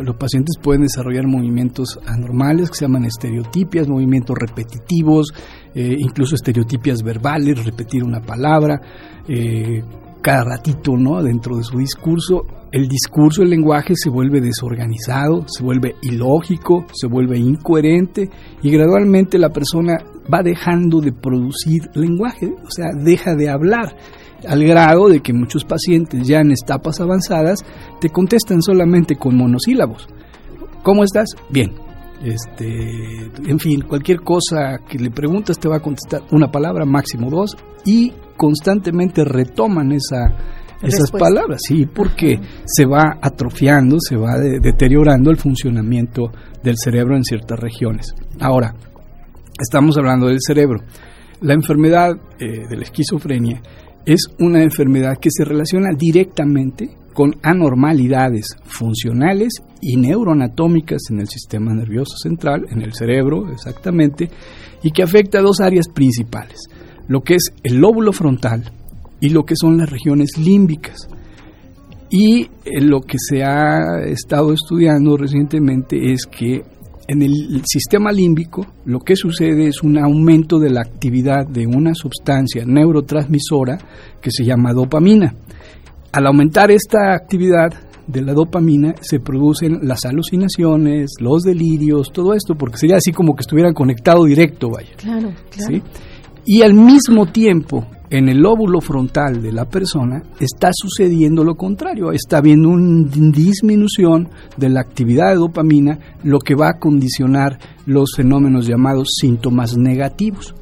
los 0.02 0.16
pacientes 0.16 0.56
pueden 0.60 0.82
desarrollar 0.82 1.26
movimientos 1.26 1.98
anormales 2.06 2.70
que 2.70 2.76
se 2.76 2.84
llaman 2.84 3.04
estereotipias, 3.04 3.88
movimientos 3.88 4.36
repetitivos, 4.38 5.32
eh, 5.74 5.96
incluso 5.98 6.34
estereotipias 6.34 7.02
verbales, 7.02 7.64
repetir 7.64 8.04
una 8.04 8.20
palabra, 8.20 8.80
eh, 9.28 9.82
cada 10.20 10.44
ratito, 10.44 10.96
¿no? 10.96 11.22
Dentro 11.22 11.56
de 11.56 11.62
su 11.64 11.78
discurso, 11.78 12.42
el 12.72 12.88
discurso, 12.88 13.42
el 13.42 13.50
lenguaje 13.50 13.94
se 13.96 14.10
vuelve 14.10 14.40
desorganizado, 14.40 15.44
se 15.48 15.62
vuelve 15.64 15.96
ilógico, 16.02 16.86
se 16.92 17.08
vuelve 17.08 17.38
incoherente 17.38 18.30
y 18.62 18.70
gradualmente 18.70 19.38
la 19.38 19.48
persona 19.50 19.98
va 20.32 20.42
dejando 20.42 21.00
de 21.00 21.12
producir 21.12 21.90
lenguaje, 21.94 22.46
o 22.46 22.70
sea, 22.70 22.88
deja 22.94 23.34
de 23.34 23.48
hablar, 23.48 23.96
al 24.48 24.64
grado 24.64 25.08
de 25.08 25.20
que 25.20 25.32
muchos 25.32 25.64
pacientes 25.64 26.26
ya 26.26 26.40
en 26.40 26.52
etapas 26.52 27.00
avanzadas 27.00 27.64
te 28.00 28.08
contestan 28.08 28.62
solamente 28.62 29.16
con 29.16 29.36
monosílabos. 29.36 30.08
¿Cómo 30.82 31.04
estás? 31.04 31.28
Bien. 31.50 31.72
Este, 32.24 32.66
en 33.46 33.58
fin, 33.58 33.82
cualquier 33.82 34.20
cosa 34.20 34.78
que 34.86 34.98
le 34.98 35.10
preguntas 35.10 35.58
te 35.58 35.68
va 35.68 35.76
a 35.76 35.82
contestar 35.82 36.22
una 36.32 36.50
palabra, 36.50 36.84
máximo 36.84 37.30
dos, 37.30 37.56
y 37.84 38.12
constantemente 38.36 39.24
retoman 39.24 39.92
esa, 39.92 40.34
esas 40.82 41.10
palabras, 41.10 41.60
sí, 41.66 41.86
porque 41.86 42.38
se 42.64 42.84
va 42.84 43.18
atrofiando, 43.22 43.96
se 44.00 44.16
va 44.16 44.38
deteriorando 44.38 45.30
el 45.30 45.38
funcionamiento 45.38 46.30
del 46.62 46.76
cerebro 46.76 47.16
en 47.16 47.24
ciertas 47.24 47.58
regiones. 47.58 48.14
Ahora, 48.38 48.74
estamos 49.60 49.96
hablando 49.98 50.26
del 50.26 50.38
cerebro. 50.40 50.80
La 51.40 51.54
enfermedad 51.54 52.10
eh, 52.38 52.66
de 52.68 52.76
la 52.76 52.82
esquizofrenia 52.82 53.62
es 54.04 54.22
una 54.38 54.62
enfermedad 54.62 55.18
que 55.20 55.30
se 55.30 55.44
relaciona 55.44 55.90
directamente 55.96 56.90
con 57.12 57.34
anormalidades 57.42 58.56
funcionales 58.64 59.52
y 59.80 59.96
neuroanatómicas 59.96 61.02
en 61.10 61.20
el 61.20 61.28
sistema 61.28 61.74
nervioso 61.74 62.16
central, 62.16 62.66
en 62.70 62.82
el 62.82 62.94
cerebro 62.94 63.50
exactamente, 63.50 64.30
y 64.82 64.90
que 64.90 65.02
afecta 65.02 65.38
a 65.38 65.42
dos 65.42 65.60
áreas 65.60 65.88
principales, 65.88 66.68
lo 67.08 67.22
que 67.22 67.34
es 67.34 67.52
el 67.62 67.76
lóbulo 67.76 68.12
frontal 68.12 68.70
y 69.20 69.30
lo 69.30 69.44
que 69.44 69.56
son 69.56 69.76
las 69.76 69.90
regiones 69.90 70.38
límbicas. 70.38 71.08
Y 72.10 72.42
eh, 72.64 72.80
lo 72.80 73.00
que 73.02 73.18
se 73.18 73.44
ha 73.44 74.02
estado 74.06 74.52
estudiando 74.52 75.16
recientemente 75.16 76.12
es 76.12 76.26
que 76.26 76.62
en 77.10 77.22
el 77.22 77.62
sistema 77.64 78.12
límbico 78.12 78.64
lo 78.84 79.00
que 79.00 79.16
sucede 79.16 79.66
es 79.66 79.82
un 79.82 79.98
aumento 79.98 80.60
de 80.60 80.70
la 80.70 80.82
actividad 80.82 81.44
de 81.44 81.66
una 81.66 81.92
sustancia 81.92 82.64
neurotransmisora 82.64 83.78
que 84.22 84.30
se 84.30 84.44
llama 84.44 84.72
dopamina. 84.72 85.34
Al 86.12 86.28
aumentar 86.28 86.70
esta 86.70 87.12
actividad 87.12 87.72
de 88.06 88.22
la 88.22 88.32
dopamina 88.32 88.94
se 89.00 89.18
producen 89.18 89.80
las 89.82 90.04
alucinaciones, 90.04 91.14
los 91.18 91.42
delirios, 91.42 92.12
todo 92.12 92.32
esto, 92.32 92.54
porque 92.54 92.78
sería 92.78 92.98
así 92.98 93.10
como 93.10 93.34
que 93.34 93.40
estuvieran 93.40 93.74
conectado 93.74 94.24
directo, 94.24 94.68
vaya. 94.70 94.92
Claro, 94.96 95.32
claro. 95.50 95.82
Y 96.44 96.62
al 96.62 96.74
mismo 96.74 97.26
tiempo, 97.26 97.88
en 98.10 98.28
el 98.28 98.38
lóbulo 98.38 98.80
frontal 98.80 99.40
de 99.40 99.52
la 99.52 99.66
persona 99.66 100.22
está 100.40 100.70
sucediendo 100.72 101.44
lo 101.44 101.54
contrario, 101.54 102.10
está 102.10 102.38
habiendo 102.38 102.68
una 102.68 103.08
disminución 103.08 104.28
de 104.56 104.68
la 104.68 104.80
actividad 104.80 105.30
de 105.30 105.36
dopamina, 105.36 105.98
lo 106.24 106.40
que 106.40 106.56
va 106.56 106.70
a 106.70 106.78
condicionar 106.78 107.58
los 107.86 108.14
fenómenos 108.16 108.66
llamados 108.66 109.10
síntomas 109.20 109.76
negativos. 109.76 110.54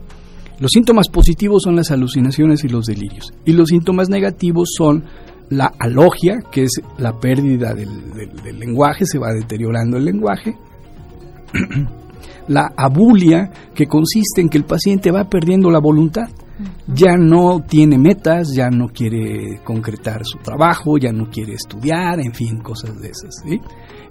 Los 0.60 0.72
síntomas 0.72 1.08
positivos 1.08 1.62
son 1.62 1.74
las 1.74 1.90
alucinaciones 1.90 2.64
y 2.64 2.68
los 2.68 2.84
delirios, 2.84 3.32
y 3.46 3.52
los 3.52 3.70
síntomas 3.70 4.10
negativos 4.10 4.70
son 4.76 5.04
la 5.48 5.72
alogia, 5.78 6.40
que 6.52 6.64
es 6.64 6.82
la 6.98 7.18
pérdida 7.18 7.72
del, 7.72 8.12
del 8.44 8.58
lenguaje, 8.58 9.06
se 9.06 9.18
va 9.18 9.32
deteriorando 9.32 9.96
el 9.96 10.04
lenguaje, 10.04 10.54
la 12.48 12.72
abulia, 12.76 13.50
que 13.74 13.86
consiste 13.86 14.42
en 14.42 14.50
que 14.50 14.58
el 14.58 14.64
paciente 14.64 15.10
va 15.10 15.24
perdiendo 15.30 15.70
la 15.70 15.78
voluntad 15.78 16.28
ya 16.86 17.16
no 17.16 17.60
tiene 17.60 17.98
metas, 17.98 18.48
ya 18.54 18.68
no 18.70 18.88
quiere 18.88 19.60
concretar 19.64 20.24
su 20.24 20.38
trabajo, 20.38 20.98
ya 20.98 21.12
no 21.12 21.28
quiere 21.30 21.54
estudiar, 21.54 22.20
en 22.20 22.32
fin, 22.32 22.58
cosas 22.58 23.00
de 23.00 23.08
esas. 23.08 23.42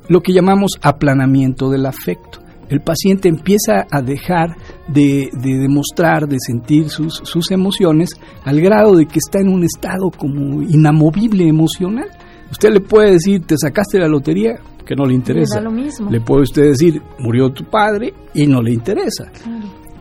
Lo 0.10 0.22
que 0.22 0.34
llamamos 0.34 0.72
aplanamiento 0.82 1.70
del 1.70 1.86
afecto. 1.86 2.40
el 2.70 2.82
paciente 2.82 3.30
empieza 3.30 3.88
a 3.90 4.02
dejar 4.02 4.56
de, 4.90 5.30
demostrar, 5.42 6.28
de 6.28 6.38
sentir 6.40 6.90
sus, 6.90 7.22
sus, 7.24 7.50
emociones 7.52 8.10
al 8.44 8.60
grado 8.60 8.96
de 8.96 9.06
que 9.06 9.20
está 9.20 9.40
en 9.40 9.48
un 9.48 9.64
estado 9.64 10.10
como 10.18 10.62
inamovible 10.64 11.48
emocional. 11.48 12.10
Usted 12.52 12.72
le 12.72 12.82
puede 12.82 13.14
decir, 13.14 13.46
te 13.46 13.56
sacaste 13.58 14.00
la 14.00 14.08
lotería, 14.08 14.60
que 14.88 14.96
no 14.96 15.06
le 15.06 15.14
interesa. 15.14 15.60
lo 15.62 15.72
mismo. 15.72 16.10
Le 16.10 16.22
puede 16.22 16.44
usted 16.44 16.64
decir, 16.64 17.02
murió 17.20 17.52
tu 17.52 17.66
padre, 17.66 18.14
y 18.34 18.48
no 18.48 18.62
le 18.62 18.74
interesa. 18.74 19.32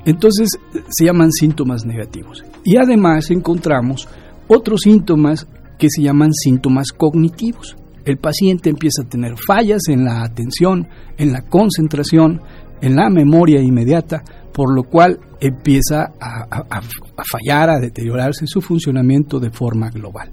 Entonces 0.07 0.49
se 0.89 1.05
llaman 1.05 1.31
síntomas 1.31 1.85
negativos. 1.85 2.43
Y 2.65 2.79
además 2.79 3.31
encontramos 3.31 4.09
otros 4.49 4.81
síntomas 4.85 5.47
que 5.79 5.89
se 5.91 6.01
llaman 6.01 6.33
síntomas 6.33 6.93
cognitivos 6.97 7.77
el 8.07 8.19
paciente 8.19 8.71
empieza 8.71 9.03
a 9.03 9.09
tener 9.09 9.35
fallas 9.37 9.89
en 9.89 10.05
la 10.05 10.23
atención, 10.23 10.87
en 11.19 11.33
la 11.33 11.43
concentración, 11.43 12.41
en 12.81 12.95
la 12.95 13.11
memoria 13.11 13.61
inmediata, 13.61 14.23
por 14.53 14.73
lo 14.73 14.85
cual 14.85 15.19
empieza 15.41 16.13
a, 16.21 16.81
fallar, 17.25 17.69
a 17.69 17.81
deteriorarse 17.81 18.47
su 18.47 18.63
funcionamiento 18.63 19.41
de 19.41 19.51
forma 19.51 19.91
global. 19.91 20.31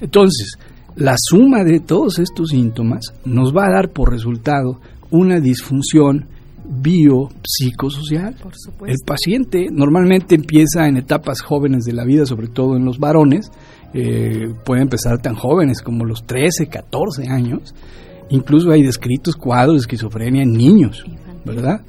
Entonces, 0.00 0.56
la 0.94 1.16
suma 1.18 1.64
de 1.64 1.80
todos 1.80 2.20
estos 2.20 2.50
síntomas 2.50 3.12
nos 3.24 3.52
va 3.52 3.66
a 3.66 3.74
dar 3.74 3.90
por 3.90 4.12
resultado 4.12 4.80
una 5.10 5.40
disfunción 5.40 6.28
biopsicosocial. 6.70 8.36
El 8.86 8.96
paciente 9.04 9.66
normalmente 9.70 10.36
empieza 10.36 10.86
en 10.86 10.96
etapas 10.96 11.40
jóvenes 11.40 11.84
de 11.84 11.92
la 11.92 12.04
vida, 12.04 12.24
sobre 12.26 12.48
todo 12.48 12.76
en 12.76 12.84
los 12.84 12.98
varones, 12.98 13.50
eh, 13.92 14.54
puede 14.64 14.82
empezar 14.82 15.20
tan 15.20 15.34
jóvenes 15.34 15.82
como 15.82 16.04
los 16.04 16.24
13, 16.24 16.68
14 16.68 17.28
años. 17.28 17.74
Incluso 18.30 18.70
hay 18.70 18.82
descritos 18.82 19.34
cuadros 19.34 19.74
de 19.74 19.80
esquizofrenia 19.80 20.42
en 20.42 20.52
niños, 20.52 21.04
¿verdad? 21.44 21.80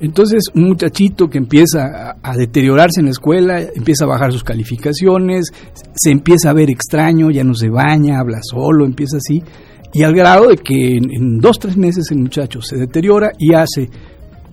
Entonces, 0.00 0.44
un 0.54 0.68
muchachito 0.68 1.28
que 1.28 1.38
empieza 1.38 2.16
a, 2.22 2.36
deteriorarse 2.36 3.00
en 3.00 3.06
la 3.06 3.12
escuela, 3.12 3.60
empieza 3.60 4.04
a 4.04 4.08
bajar 4.08 4.30
sus 4.30 4.44
calificaciones, 4.44 5.52
se 5.94 6.10
empieza 6.10 6.50
a 6.50 6.52
ver 6.52 6.70
extraño, 6.70 7.30
ya 7.30 7.42
no 7.42 7.54
se 7.54 7.68
baña, 7.68 8.20
habla 8.20 8.38
solo, 8.42 8.84
empieza 8.84 9.16
así, 9.16 9.42
y 9.92 10.02
al 10.04 10.14
grado 10.14 10.48
de 10.48 10.56
que 10.56 10.98
en, 10.98 11.38
dos, 11.40 11.58
tres 11.58 11.76
meses 11.76 12.10
el 12.10 12.18
muchacho 12.18 12.60
se 12.60 12.76
deteriora 12.76 13.32
y 13.38 13.54
hace 13.54 13.90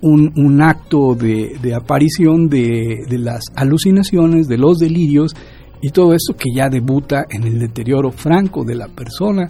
un, 0.06 0.62
acto 0.62 1.16
de, 1.16 1.74
aparición 1.74 2.48
de, 2.48 3.06
de, 3.10 3.18
las 3.18 3.44
alucinaciones, 3.56 4.48
de 4.48 4.58
los 4.58 4.78
delirios, 4.78 5.34
y 5.82 5.90
todo 5.90 6.14
esto 6.14 6.36
que 6.36 6.50
ya 6.56 6.70
debuta 6.70 7.26
en 7.30 7.44
el 7.44 7.60
deterioro 7.60 8.12
franco 8.12 8.64
de 8.64 8.76
la 8.76 8.88
persona 8.88 9.48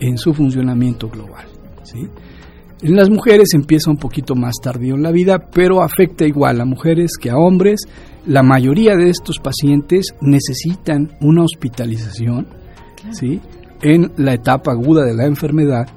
en 0.00 0.18
su 0.18 0.32
funcionamiento 0.34 1.08
global. 1.08 1.46
¿sí? 1.82 2.06
En 2.82 2.96
las 2.96 3.10
mujeres 3.10 3.48
empieza 3.54 3.90
un 3.90 3.96
poquito 3.96 4.34
más 4.34 4.54
tardío 4.62 4.94
en 4.94 5.02
la 5.02 5.10
vida, 5.10 5.38
pero 5.52 5.82
afecta 5.82 6.26
igual 6.26 6.60
a 6.60 6.64
mujeres 6.64 7.12
que 7.20 7.30
a 7.30 7.36
hombres. 7.36 7.80
La 8.26 8.42
mayoría 8.42 8.94
de 8.94 9.08
estos 9.10 9.38
pacientes 9.38 10.14
necesitan 10.20 11.10
una 11.20 11.42
hospitalización 11.42 12.46
¿sí? 13.10 13.40
en 13.82 14.12
la 14.16 14.34
etapa 14.34 14.72
aguda 14.72 15.04
de 15.04 15.14
la 15.14 15.26
enfermedad. 15.26 15.88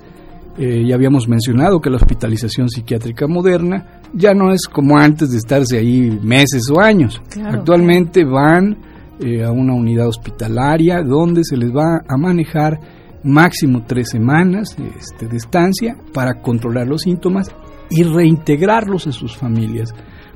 Eh, 0.58 0.84
ya 0.86 0.96
habíamos 0.96 1.27
mencionado 1.27 1.79
que 1.79 1.89
la 1.89 1.96
hospitalización 1.96 2.70
psiquiátrica 2.70 3.25
moderna 3.25 4.01
ya 4.13 4.34
no 4.34 4.51
es 4.51 4.67
como 4.67 4.98
antes 4.98 5.31
de 5.31 5.38
estarse 5.38 5.77
ahí 5.77 6.20
meses 6.22 6.70
o 6.70 6.81
años. 6.81 7.22
Actualmente 7.43 8.25
van 8.25 8.77
eh, 9.20 9.43
a 9.43 9.51
una 9.51 9.74
unidad 9.74 10.08
hospitalaria 10.08 11.01
donde 11.03 11.43
se 11.46 11.55
les 11.55 11.72
va 11.72 12.01
a 12.08 12.17
manejar 12.17 12.79
máximo 13.24 13.84
tres 13.88 14.10
semanas 14.10 14.75
este, 14.98 15.27
de 15.27 15.38
estancia 15.38 15.96
para 16.13 16.41
controlar 16.41 16.88
los 16.88 17.03
síntomas 17.03 17.48
y 17.89 18.03
reintegrarlos 18.03 19.08
a 19.08 19.12
sus 19.12 19.38
familias 19.38 19.93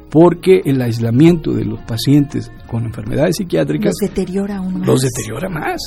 porque 0.10 0.62
el 0.64 0.82
aislamiento 0.82 1.52
de 1.52 1.66
los 1.66 1.82
pacientes 1.82 2.52
con 2.68 2.86
enfermedades 2.86 3.38
psiquiátricas 3.38 3.94
los 4.02 4.10
deteriora 4.10 4.58
aún 4.58 4.80
más. 4.80 4.88
Los 4.88 5.02
deteriora 5.02 5.50
más. 5.50 5.82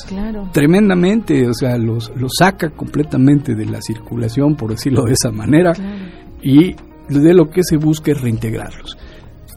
Tremendamente, 0.52 1.48
o 1.48 1.54
sea, 1.54 1.78
los, 1.78 2.12
los 2.16 2.32
saca 2.38 2.70
completamente 2.70 3.54
de 3.54 3.66
la 3.66 3.80
circulación, 3.80 4.54
por 4.54 4.70
decirlo 4.70 5.04
de 5.04 5.12
esa 5.12 5.30
manera, 5.30 5.72
y 6.42 6.74
de 7.08 7.34
lo 7.34 7.48
que 7.48 7.62
se 7.62 7.76
busca 7.76 8.12
es 8.12 8.20
reintegrarlos. 8.20 8.96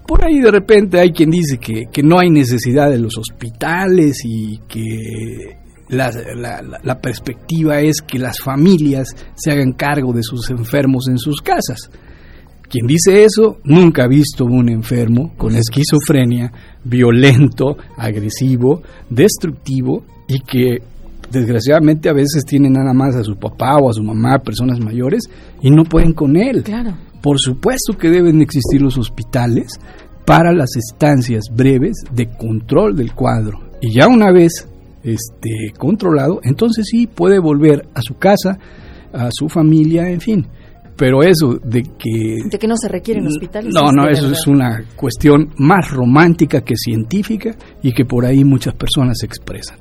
Por 0.07 0.25
ahí 0.25 0.39
de 0.39 0.51
repente 0.51 0.99
hay 0.99 1.11
quien 1.11 1.29
dice 1.29 1.57
que, 1.57 2.03
no 2.03 2.19
hay 2.19 2.29
necesidad 2.29 2.89
de 2.89 2.99
los 2.99 3.17
hospitales 3.17 4.17
y 4.25 4.59
que 4.67 5.57
la, 5.89 6.11
la, 6.83 6.99
perspectiva 6.99 7.79
es 7.79 8.01
que 8.01 8.17
las 8.17 8.39
familias 8.39 9.15
se 9.35 9.51
hagan 9.51 9.73
cargo 9.73 10.13
de 10.13 10.23
sus 10.23 10.49
enfermos 10.49 11.07
en 11.09 11.17
sus 11.17 11.41
casas. 11.41 11.89
Quien 12.71 12.87
dice 12.87 13.25
eso 13.25 13.57
nunca 13.65 14.05
ha 14.05 14.07
visto 14.07 14.45
un 14.45 14.69
enfermo 14.69 15.33
con 15.35 15.57
esquizofrenia 15.57 16.53
violento, 16.85 17.75
agresivo, 17.97 18.81
destructivo 19.09 20.05
y 20.25 20.39
que 20.39 20.77
desgraciadamente 21.29 22.07
a 22.07 22.13
veces 22.13 22.45
tiene 22.45 22.69
nada 22.69 22.93
más 22.93 23.15
a 23.17 23.25
su 23.25 23.35
papá 23.35 23.75
o 23.75 23.89
a 23.89 23.93
su 23.93 24.01
mamá, 24.01 24.39
personas 24.39 24.79
mayores, 24.79 25.23
y 25.61 25.69
no 25.69 25.83
pueden 25.83 26.13
con 26.13 26.37
él. 26.37 26.63
Claro. 26.63 26.95
Por 27.21 27.39
supuesto 27.39 27.97
que 27.97 28.09
deben 28.09 28.41
existir 28.41 28.81
los 28.81 28.97
hospitales 28.97 29.77
para 30.25 30.53
las 30.53 30.69
estancias 30.77 31.43
breves 31.53 31.97
de 32.13 32.29
control 32.29 32.95
del 32.95 33.13
cuadro. 33.13 33.59
Y 33.81 33.93
ya 33.93 34.07
una 34.07 34.31
vez 34.31 34.65
este, 35.03 35.73
controlado, 35.77 36.39
entonces 36.43 36.85
sí 36.89 37.05
puede 37.05 37.39
volver 37.39 37.85
a 37.93 38.01
su 38.01 38.15
casa, 38.15 38.57
a 39.11 39.27
su 39.31 39.49
familia, 39.49 40.09
en 40.09 40.21
fin. 40.21 40.47
Pero 40.95 41.23
eso 41.23 41.59
de 41.63 41.83
que... 41.83 42.37
De 42.49 42.59
que 42.59 42.67
no 42.67 42.75
se 42.77 42.87
requieren 42.87 43.25
hospitales. 43.25 43.73
No, 43.73 43.91
no, 43.91 44.07
eso 44.07 44.31
es 44.31 44.45
una 44.47 44.83
cuestión 44.95 45.49
más 45.57 45.89
romántica 45.91 46.61
que 46.61 46.75
científica 46.75 47.55
y 47.81 47.91
que 47.91 48.05
por 48.05 48.25
ahí 48.25 48.43
muchas 48.43 48.75
personas 48.75 49.23
expresan. 49.23 49.77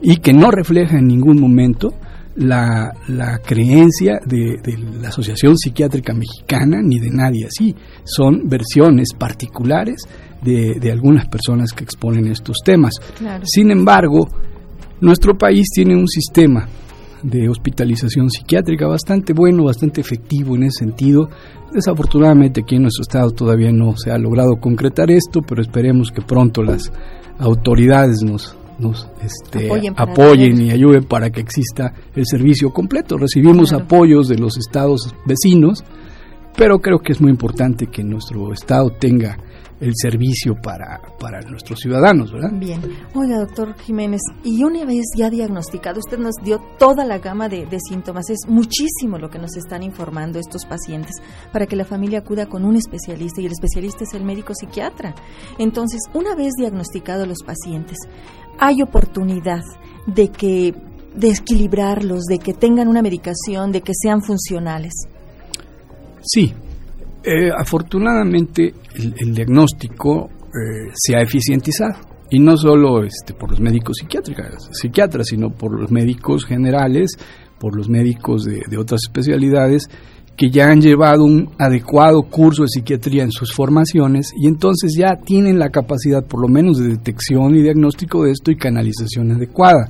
Y 0.00 0.16
que 0.16 0.32
no 0.32 0.50
refleja 0.50 0.98
en 0.98 1.06
ningún 1.06 1.40
momento 1.40 1.92
la, 2.36 2.92
la 3.08 3.38
creencia 3.38 4.18
de, 4.24 4.58
la 5.00 5.08
Asociación 5.08 5.56
Psiquiátrica 5.56 6.12
Mexicana 6.14 6.80
ni 6.82 6.98
de 6.98 7.10
nadie 7.10 7.46
así. 7.46 7.74
Son 8.04 8.48
versiones 8.48 9.08
particulares 9.16 10.02
de, 10.42 10.78
de 10.80 10.92
algunas 10.92 11.26
personas 11.28 11.72
que 11.72 11.84
exponen 11.84 12.26
estos 12.26 12.58
temas. 12.64 12.94
Sin 13.44 13.70
embargo, 13.70 14.28
nuestro 15.00 15.36
país 15.36 15.68
tiene 15.74 15.96
un 15.96 16.08
sistema 16.08 16.68
de 17.24 17.48
hospitalización 17.48 18.30
psiquiátrica 18.30 18.86
bastante 18.86 19.32
bueno, 19.32 19.64
bastante 19.64 20.00
efectivo 20.00 20.54
en 20.54 20.64
ese 20.64 20.84
sentido. 20.84 21.28
Desafortunadamente 21.72 22.60
aquí 22.60 22.76
en 22.76 22.82
nuestro 22.82 23.02
estado 23.02 23.30
todavía 23.30 23.72
no 23.72 23.96
se 23.96 24.10
ha 24.10 24.18
logrado 24.18 24.56
concretar 24.56 25.10
esto, 25.10 25.40
pero 25.42 25.62
esperemos 25.62 26.10
que 26.10 26.20
pronto 26.20 26.62
las 26.62 26.92
autoridades 27.38 28.22
nos, 28.22 28.56
nos 28.78 29.08
este, 29.22 29.70
apoyen, 29.96 30.60
y 30.60 30.70
ayuden 30.70 31.04
para 31.04 31.30
que 31.30 31.40
exista 31.40 31.94
el 32.14 32.26
servicio 32.26 32.70
completo. 32.70 33.16
Recibimos 33.16 33.72
apoyos 33.72 34.28
de 34.28 34.36
los 34.36 34.58
estados 34.58 35.14
vecinos, 35.26 35.82
pero 36.56 36.78
creo 36.80 36.98
que 36.98 37.12
es 37.12 37.20
muy 37.20 37.30
importante 37.30 37.86
que 37.86 38.04
nuestro 38.04 38.52
estado 38.52 38.90
tenga 38.90 39.38
el 39.84 39.92
servicio 39.94 40.54
para, 40.54 41.00
para 41.18 41.40
nuestros 41.42 41.78
ciudadanos, 41.78 42.32
¿verdad? 42.32 42.50
Bien. 42.54 42.80
Oiga, 43.14 43.38
doctor 43.38 43.74
Jiménez, 43.78 44.22
y 44.42 44.64
una 44.64 44.84
vez 44.86 45.04
ya 45.14 45.28
diagnosticado, 45.28 45.98
usted 45.98 46.18
nos 46.18 46.34
dio 46.42 46.58
toda 46.78 47.04
la 47.04 47.18
gama 47.18 47.50
de, 47.50 47.66
de, 47.66 47.78
síntomas, 47.80 48.30
es 48.30 48.48
muchísimo 48.48 49.18
lo 49.18 49.28
que 49.28 49.38
nos 49.38 49.56
están 49.56 49.82
informando 49.82 50.38
estos 50.38 50.64
pacientes 50.64 51.16
para 51.52 51.66
que 51.66 51.76
la 51.76 51.84
familia 51.84 52.20
acuda 52.20 52.46
con 52.46 52.64
un 52.64 52.76
especialista 52.76 53.42
y 53.42 53.46
el 53.46 53.52
especialista 53.52 54.04
es 54.04 54.14
el 54.14 54.24
médico 54.24 54.54
psiquiatra. 54.54 55.14
Entonces, 55.58 56.00
una 56.14 56.34
vez 56.34 56.52
diagnosticados 56.56 57.28
los 57.28 57.42
pacientes, 57.44 57.98
hay 58.58 58.80
oportunidad 58.80 59.62
de 60.06 60.28
que 60.28 60.74
de 61.14 61.28
equilibrarlos, 61.28 62.24
de 62.24 62.38
que 62.38 62.54
tengan 62.54 62.88
una 62.88 63.02
medicación, 63.02 63.70
de 63.70 63.82
que 63.82 63.92
sean 63.94 64.22
funcionales. 64.22 64.92
Sí, 66.22 66.54
eh, 67.24 67.50
afortunadamente 67.56 68.74
el, 68.94 69.34
diagnóstico 69.34 70.28
eh, 70.28 70.90
se 70.94 71.16
ha 71.16 71.20
eficientizado 71.20 71.94
y 72.30 72.38
no 72.38 72.56
solo 72.56 73.04
este, 73.04 73.34
por 73.34 73.50
los 73.50 73.60
médicos 73.60 73.98
psiquiátricos, 74.00 74.68
psiquiatras, 74.72 75.28
sino 75.28 75.50
por 75.50 75.78
los 75.78 75.90
médicos 75.90 76.44
generales, 76.44 77.16
por 77.58 77.76
los 77.76 77.88
médicos 77.88 78.44
de 78.44 78.76
otras 78.76 79.02
especialidades 79.06 79.88
que 80.36 80.50
ya 80.50 80.70
han 80.70 80.80
llevado 80.80 81.24
un 81.24 81.50
adecuado 81.58 82.22
curso 82.22 82.62
de 82.62 82.68
psiquiatría 82.68 83.22
en 83.22 83.30
sus 83.30 83.52
formaciones 83.52 84.32
y 84.36 84.48
entonces 84.48 84.94
ya 84.98 85.16
tienen 85.24 85.58
la 85.58 85.70
capacidad 85.70 86.24
por 86.26 86.40
lo 86.40 86.48
menos 86.48 86.78
de 86.78 86.88
detección 86.88 87.54
y 87.54 87.62
diagnóstico 87.62 88.24
de 88.24 88.32
esto 88.32 88.50
y 88.50 88.56
canalización 88.56 89.32
adecuada. 89.32 89.88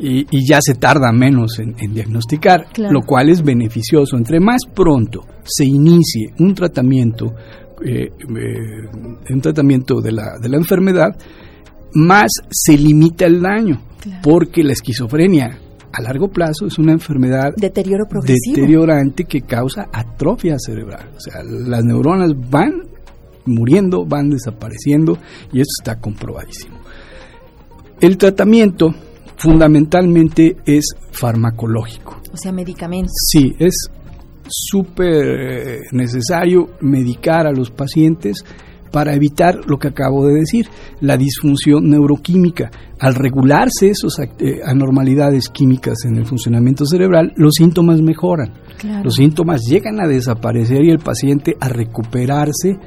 Y, 0.00 0.26
ya 0.46 0.60
se 0.60 0.74
tarda 0.74 1.10
menos 1.12 1.58
en, 1.58 1.74
diagnosticar, 1.92 2.66
lo 2.76 3.02
cual 3.02 3.30
es 3.30 3.42
beneficioso. 3.42 4.16
Entre 4.16 4.38
más 4.38 4.60
pronto 4.72 5.24
se 5.42 5.64
inicie 5.64 6.32
un 6.38 6.54
tratamiento, 6.54 7.34
eh, 7.84 8.06
eh, 8.06 9.30
un 9.30 9.40
tratamiento 9.40 10.00
de 10.00 10.12
la, 10.12 10.38
de 10.40 10.48
la 10.48 10.56
enfermedad, 10.56 11.16
más 11.94 12.30
se 12.50 12.76
limita 12.76 13.26
el 13.26 13.40
daño, 13.40 13.80
porque 14.22 14.62
la 14.62 14.72
esquizofrenia 14.72 15.58
A 15.90 16.02
largo 16.02 16.28
plazo 16.28 16.66
es 16.66 16.78
una 16.78 16.92
enfermedad 16.92 17.54
Deterioro 17.56 18.04
progresivo. 18.06 18.56
deteriorante 18.56 19.24
que 19.24 19.40
causa 19.40 19.88
atrofia 19.92 20.56
cerebral. 20.58 21.10
O 21.16 21.20
sea, 21.20 21.42
las 21.42 21.82
neuronas 21.82 22.32
van 22.50 22.82
muriendo, 23.46 24.04
van 24.04 24.28
desapareciendo 24.28 25.18
y 25.52 25.60
esto 25.60 25.72
está 25.80 25.98
comprobadísimo. 25.98 26.76
El 28.00 28.16
tratamiento 28.16 28.94
fundamentalmente 29.38 30.56
es 30.66 30.94
farmacológico. 31.12 32.20
O 32.32 32.36
sea, 32.36 32.52
medicamentos. 32.52 33.12
Sí, 33.30 33.54
es 33.58 33.88
súper 34.48 35.24
eh, 35.24 35.80
necesario 35.92 36.70
medicar 36.80 37.46
a 37.46 37.52
los 37.52 37.70
pacientes 37.70 38.44
para 38.90 39.14
evitar 39.14 39.60
lo 39.66 39.78
que 39.78 39.88
acabo 39.88 40.26
de 40.26 40.34
decir, 40.34 40.66
la 41.00 41.16
disfunción 41.16 41.88
neuroquímica. 41.88 42.70
Al 42.98 43.14
regularse 43.14 43.90
esas 43.90 44.18
eh, 44.38 44.60
anormalidades 44.64 45.48
químicas 45.50 46.04
en 46.04 46.16
el 46.16 46.26
funcionamiento 46.26 46.84
cerebral, 46.86 47.32
los 47.36 47.54
síntomas 47.54 48.00
mejoran. 48.00 48.54
Claro. 48.78 49.04
Los 49.04 49.14
síntomas 49.14 49.62
llegan 49.68 50.00
a 50.00 50.08
desaparecer 50.08 50.84
y 50.84 50.90
el 50.90 50.98
paciente 50.98 51.56
a 51.60 51.68
recuperarse 51.68 52.78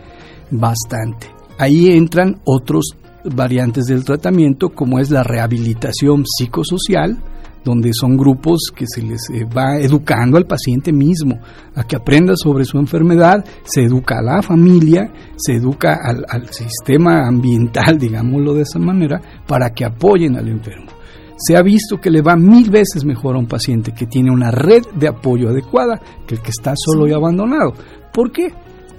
bastante. 0.50 1.28
Ahí 1.58 1.92
entran 1.92 2.42
otros 2.46 2.96
variantes 3.24 3.86
del 3.86 4.04
tratamiento 4.04 4.70
como 4.70 5.00
es 5.00 5.10
la 5.10 5.24
rehabilitación 5.24 6.24
psicosocial, 6.26 7.18
donde 7.64 7.92
son 7.94 8.18
grupos 8.18 8.72
que 8.76 8.86
se 8.88 9.02
les 9.02 9.30
eh, 9.30 9.46
va 9.46 9.78
educando 9.78 10.38
al 10.38 10.46
paciente 10.46 10.92
mismo 10.92 11.40
a 11.76 11.84
que 11.84 11.96
aprenda 11.96 12.34
sobre 12.36 12.66
su 12.66 12.78
enfermedad, 12.78 13.46
se 13.64 13.84
educa 13.84 14.20
a 14.20 14.24
la 14.24 14.42
familia, 14.42 15.12
se 15.36 15.54
educa 15.54 16.00
al, 16.04 16.26
al 16.28 16.52
sistema 16.52 17.28
ambiental, 17.28 17.98
digámoslo 18.00 18.54
de 18.54 18.64
esa 18.64 18.80
manera, 18.80 19.22
para 19.48 19.70
que 19.72 19.86
apoyen 19.86 20.38
al 20.38 20.48
enfermo. 20.48 20.92
Se 21.38 21.58
ha 21.58 21.64
visto 21.64 21.98
que 21.98 22.12
le 22.12 22.22
va 22.22 22.36
mil 22.36 22.70
veces 22.70 23.04
mejor 23.04 23.36
a 23.36 23.40
un 23.40 23.48
paciente 23.48 23.94
que 23.94 24.06
tiene 24.06 24.32
una 24.32 24.52
red 24.52 24.84
de 24.96 25.08
apoyo 25.08 25.50
adecuada 25.50 26.00
que 26.28 26.36
el 26.36 26.42
que 26.42 26.52
está 26.52 26.74
solo 26.76 27.08
y 27.08 27.14
abandonado. 27.14 27.74
¿Por 28.14 28.32
qué? 28.32 28.54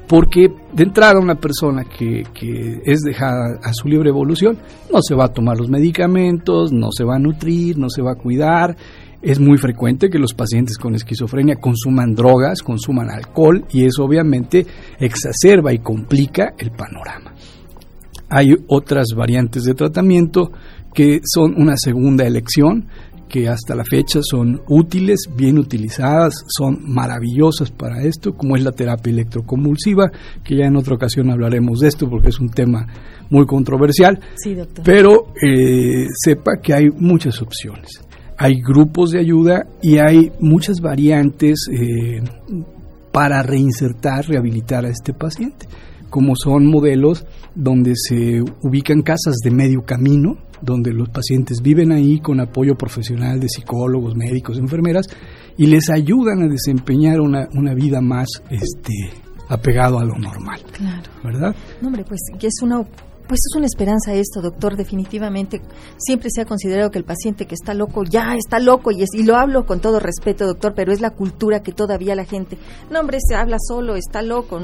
Porque 0.06 0.48
de 0.72 0.82
entrada 0.82 1.18
una 1.18 1.36
persona 1.36 1.84
que, 1.84 2.24
que, 2.34 2.80
es 2.84 3.00
dejada 3.00 3.58
a 3.62 3.72
su 3.72 3.88
libre 3.88 4.10
evolución 4.10 4.58
no 4.92 5.00
se 5.00 5.14
va 5.14 5.26
a 5.26 5.32
tomar 5.32 5.56
los 5.56 5.68
medicamentos, 5.68 6.72
no 6.72 6.88
se 6.90 7.04
va 7.04 7.16
a 7.16 7.18
nutrir, 7.18 7.78
no 7.78 7.88
se 7.88 8.02
va 8.02 8.12
a 8.12 8.16
cuidar. 8.16 8.76
Es 9.22 9.38
muy 9.38 9.56
frecuente 9.56 10.10
que 10.10 10.18
los 10.18 10.34
pacientes 10.34 10.76
con 10.76 10.94
esquizofrenia 10.94 11.56
consuman 11.56 12.14
drogas, 12.14 12.60
consuman 12.60 13.08
alcohol 13.08 13.64
y 13.70 13.84
eso 13.84 14.04
obviamente 14.04 14.66
exacerba 14.98 15.72
y 15.72 15.78
complica 15.78 16.54
el 16.58 16.72
panorama. 16.72 17.32
Hay 18.28 18.54
otras 18.66 19.08
variantes 19.14 19.64
de 19.64 19.74
tratamiento 19.74 20.50
que 20.92 21.20
son 21.24 21.54
una 21.56 21.74
segunda 21.76 22.26
elección, 22.26 22.88
que 23.32 23.48
hasta 23.48 23.74
la 23.74 23.82
fecha 23.82 24.20
son 24.22 24.60
útiles, 24.68 25.20
bien 25.34 25.58
utilizadas, 25.58 26.34
son 26.46 26.78
maravillosas 26.82 27.70
para 27.70 28.02
esto, 28.02 28.34
como 28.34 28.56
es 28.56 28.62
la 28.62 28.72
terapia 28.72 29.10
electroconvulsiva, 29.10 30.12
que 30.44 30.56
ya 30.56 30.66
en 30.66 30.76
otra 30.76 30.96
ocasión 30.96 31.30
hablaremos 31.30 31.80
de 31.80 31.88
esto 31.88 32.10
porque 32.10 32.28
es 32.28 32.38
un 32.38 32.50
tema 32.50 32.86
muy 33.30 33.46
controversial. 33.46 34.20
Sí, 34.36 34.54
doctor. 34.54 34.84
Pero 34.84 35.32
eh, 35.42 36.06
sepa 36.22 36.58
que 36.62 36.74
hay 36.74 36.90
muchas 36.90 37.40
opciones. 37.40 38.02
Hay 38.36 38.60
grupos 38.60 39.12
de 39.12 39.20
ayuda 39.20 39.66
y 39.80 39.96
hay 39.96 40.30
muchas 40.38 40.80
variantes 40.82 41.68
eh, 41.72 42.20
para 43.12 43.42
reinsertar, 43.42 44.26
rehabilitar 44.28 44.84
a 44.84 44.90
este 44.90 45.14
paciente, 45.14 45.66
como 46.10 46.34
son 46.36 46.66
modelos 46.66 47.24
donde 47.54 47.94
se 47.96 48.42
ubican 48.62 49.00
casas 49.00 49.36
de 49.42 49.50
medio 49.50 49.86
camino, 49.86 50.36
donde 50.62 50.92
los 50.92 51.08
pacientes 51.08 51.60
viven 51.60 51.92
ahí 51.92 52.20
con 52.20 52.40
apoyo 52.40 52.74
profesional 52.74 53.40
de 53.40 53.48
psicólogos, 53.48 54.16
médicos, 54.16 54.58
enfermeras 54.58 55.06
y 55.56 55.66
les 55.66 55.90
ayudan 55.90 56.42
a 56.42 56.48
desempeñar 56.48 57.20
una, 57.20 57.48
una 57.54 57.74
vida 57.74 58.00
más 58.00 58.28
este, 58.48 59.10
apegado 59.48 59.98
a 59.98 60.04
lo 60.04 60.14
normal. 60.16 60.60
Claro. 60.72 61.10
¿Verdad? 61.22 61.54
No, 61.80 61.88
hombre, 61.88 62.04
pues 62.04 62.20
que 62.38 62.46
es 62.46 62.62
una 62.62 62.80
pues 63.26 63.40
es 63.50 63.56
una 63.56 63.66
esperanza 63.66 64.14
esto, 64.14 64.40
doctor, 64.40 64.76
definitivamente. 64.76 65.60
Siempre 65.98 66.28
se 66.30 66.42
ha 66.42 66.44
considerado 66.44 66.90
que 66.90 66.98
el 66.98 67.04
paciente 67.04 67.46
que 67.46 67.54
está 67.54 67.74
loco 67.74 68.04
ya 68.04 68.34
está 68.36 68.58
loco 68.58 68.90
y, 68.90 69.02
es, 69.02 69.08
y 69.14 69.22
lo 69.22 69.36
hablo 69.36 69.64
con 69.66 69.80
todo 69.80 70.00
respeto, 70.00 70.46
doctor, 70.46 70.74
pero 70.74 70.92
es 70.92 71.00
la 71.00 71.10
cultura 71.10 71.62
que 71.62 71.72
todavía 71.72 72.14
la 72.14 72.24
gente, 72.24 72.58
no, 72.90 73.00
hombre, 73.00 73.18
se 73.20 73.34
habla 73.34 73.56
solo, 73.60 73.96
está 73.96 74.22
loco. 74.22 74.60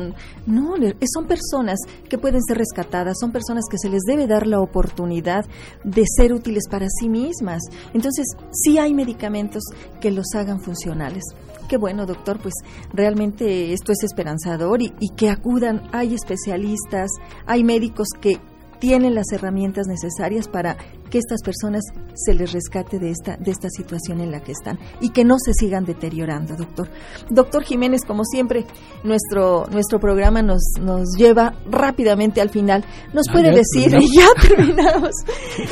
No, 0.47 0.75
son 1.14 1.27
personas 1.27 1.79
que 2.09 2.18
pueden 2.18 2.42
ser 2.42 2.59
rescatadas, 2.59 3.16
son 3.21 3.33
personas 3.33 3.64
que 3.71 3.79
se 3.79 3.88
les 3.88 4.03
debe 4.03 4.27
dar 4.27 4.47
la 4.47 4.61
oportunidad 4.61 5.47
de 5.85 6.05
ser 6.07 6.33
útiles 6.33 6.64
para 6.71 6.87
sí 6.88 7.09
mismas. 7.09 7.62
Entonces, 7.94 8.27
sí 8.53 8.79
hay 8.79 8.94
medicamentos 8.94 9.62
que 10.01 10.11
los 10.11 10.27
hagan 10.35 10.61
funcionales. 10.61 11.23
Qué 11.68 11.76
bueno, 11.76 12.07
doctor, 12.07 12.38
pues 12.38 12.54
realmente 12.92 13.72
esto 13.72 13.92
es 13.92 14.02
esperanzador 14.02 14.81
y, 14.81 14.94
y 15.00 15.11
que 15.11 15.28
acudan, 15.28 15.83
hay 15.92 16.14
especialistas, 16.14 17.11
hay 17.46 17.62
médicos 17.62 18.09
que 18.20 18.40
tienen 18.81 19.14
las 19.14 19.31
herramientas 19.33 19.87
necesarias 19.87 20.49
para 20.49 20.77
que 21.11 21.19
estas 21.19 21.41
personas 21.43 21.83
se 22.14 22.35
les 22.35 22.53
rescate 22.53 22.99
de 22.99 23.11
esta 23.11 23.37
de 23.38 23.51
esta 23.51 23.69
situación 23.71 24.21
en 24.21 24.31
la 24.31 24.41
que 24.41 24.53
están 24.53 24.79
y 25.01 25.09
que 25.11 25.25
no 25.25 25.37
se 25.38 25.53
sigan 25.55 25.85
deteriorando, 25.87 26.55
doctor. 26.55 26.88
Doctor 27.31 27.64
Jiménez, 27.64 28.03
como 28.07 28.25
siempre, 28.25 28.67
nuestro 29.05 29.67
nuestro 29.73 29.99
programa 30.01 30.43
nos 30.43 30.61
nos 30.81 31.09
lleva 31.17 31.55
rápidamente 31.71 32.41
al 32.41 32.51
final. 32.51 32.85
Nos 33.14 33.29
Ah, 33.29 33.33
puede 33.33 33.51
decir, 33.53 33.91
terminamos. 33.91 34.11
ya 34.17 34.29
terminamos. 34.49 35.11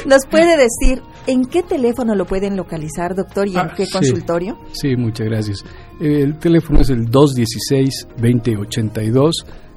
Nos 0.07 0.27
puede 0.31 0.57
decir 0.57 1.03
en 1.27 1.45
qué 1.45 1.63
teléfono 1.63 2.15
lo 2.15 2.25
pueden 2.27 2.57
localizar, 2.57 3.15
doctor, 3.15 3.47
y 3.49 3.53
en 3.53 3.59
Ah, 3.59 3.73
qué 3.77 3.85
sí. 3.87 3.93
consultorio. 3.93 4.59
Sí, 4.73 4.97
muchas 4.97 5.27
gracias. 5.27 5.59
El 6.01 6.39
teléfono 6.39 6.81
es 6.81 6.89
el 6.91 7.11
216-2082. 7.11 9.33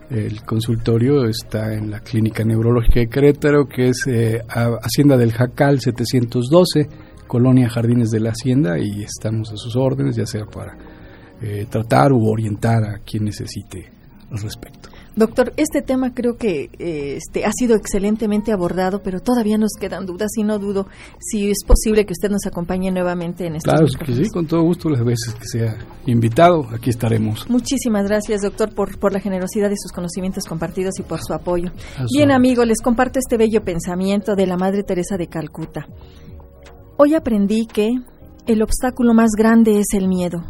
El 0.09 0.43
consultorio 0.43 1.25
está 1.25 1.73
en 1.73 1.91
la 1.91 1.99
Clínica 1.99 2.43
Neurológica 2.43 2.99
de 2.99 3.07
Querétaro, 3.07 3.67
que 3.67 3.89
es 3.89 4.07
eh, 4.07 4.41
Hacienda 4.47 5.17
del 5.17 5.31
Jacal 5.31 5.79
712, 5.79 6.89
Colonia 7.27 7.69
Jardines 7.69 8.09
de 8.09 8.19
la 8.19 8.31
Hacienda, 8.31 8.79
y 8.79 9.03
estamos 9.03 9.51
a 9.51 9.57
sus 9.57 9.75
órdenes, 9.75 10.15
ya 10.15 10.25
sea 10.25 10.45
para 10.45 10.75
eh, 11.41 11.67
tratar 11.69 12.11
u 12.11 12.27
orientar 12.27 12.83
a 12.85 12.99
quien 12.99 13.25
necesite 13.25 13.91
al 14.31 14.39
respecto. 14.39 14.78
Doctor, 15.15 15.53
este 15.57 15.81
tema 15.81 16.13
creo 16.13 16.37
que 16.37 16.69
eh, 16.79 17.17
este, 17.17 17.45
ha 17.45 17.51
sido 17.51 17.75
excelentemente 17.75 18.51
abordado, 18.51 19.01
pero 19.03 19.19
todavía 19.19 19.57
nos 19.57 19.71
quedan 19.79 20.05
dudas 20.05 20.31
y 20.37 20.43
no 20.43 20.59
dudo 20.59 20.87
si 21.19 21.49
es 21.49 21.63
posible 21.65 22.05
que 22.05 22.13
usted 22.13 22.29
nos 22.29 22.45
acompañe 22.45 22.91
nuevamente 22.91 23.45
en 23.45 23.55
este 23.55 23.69
Claro 23.69 23.87
que 23.87 24.13
sí, 24.13 24.29
con 24.29 24.45
todo 24.45 24.61
gusto, 24.63 24.89
las 24.89 25.03
veces 25.03 25.33
que 25.35 25.45
sea 25.45 25.77
invitado, 26.05 26.65
aquí 26.73 26.89
estaremos. 26.89 27.49
Muchísimas 27.49 28.07
gracias, 28.07 28.41
doctor, 28.41 28.73
por, 28.73 28.97
por 28.99 29.13
la 29.13 29.19
generosidad 29.19 29.69
de 29.69 29.75
sus 29.77 29.91
conocimientos 29.91 30.45
compartidos 30.45 30.99
y 30.99 31.03
por 31.03 31.19
su 31.21 31.33
apoyo. 31.33 31.71
Bien, 32.13 32.31
amigos, 32.31 32.65
les 32.67 32.81
comparto 32.81 33.19
este 33.19 33.37
bello 33.37 33.63
pensamiento 33.63 34.35
de 34.35 34.47
la 34.47 34.57
Madre 34.57 34.83
Teresa 34.83 35.17
de 35.17 35.27
Calcuta. 35.27 35.87
Hoy 36.97 37.15
aprendí 37.15 37.65
que 37.65 37.89
el 38.45 38.61
obstáculo 38.61 39.13
más 39.13 39.31
grande 39.37 39.79
es 39.79 39.87
el 39.93 40.07
miedo, 40.07 40.43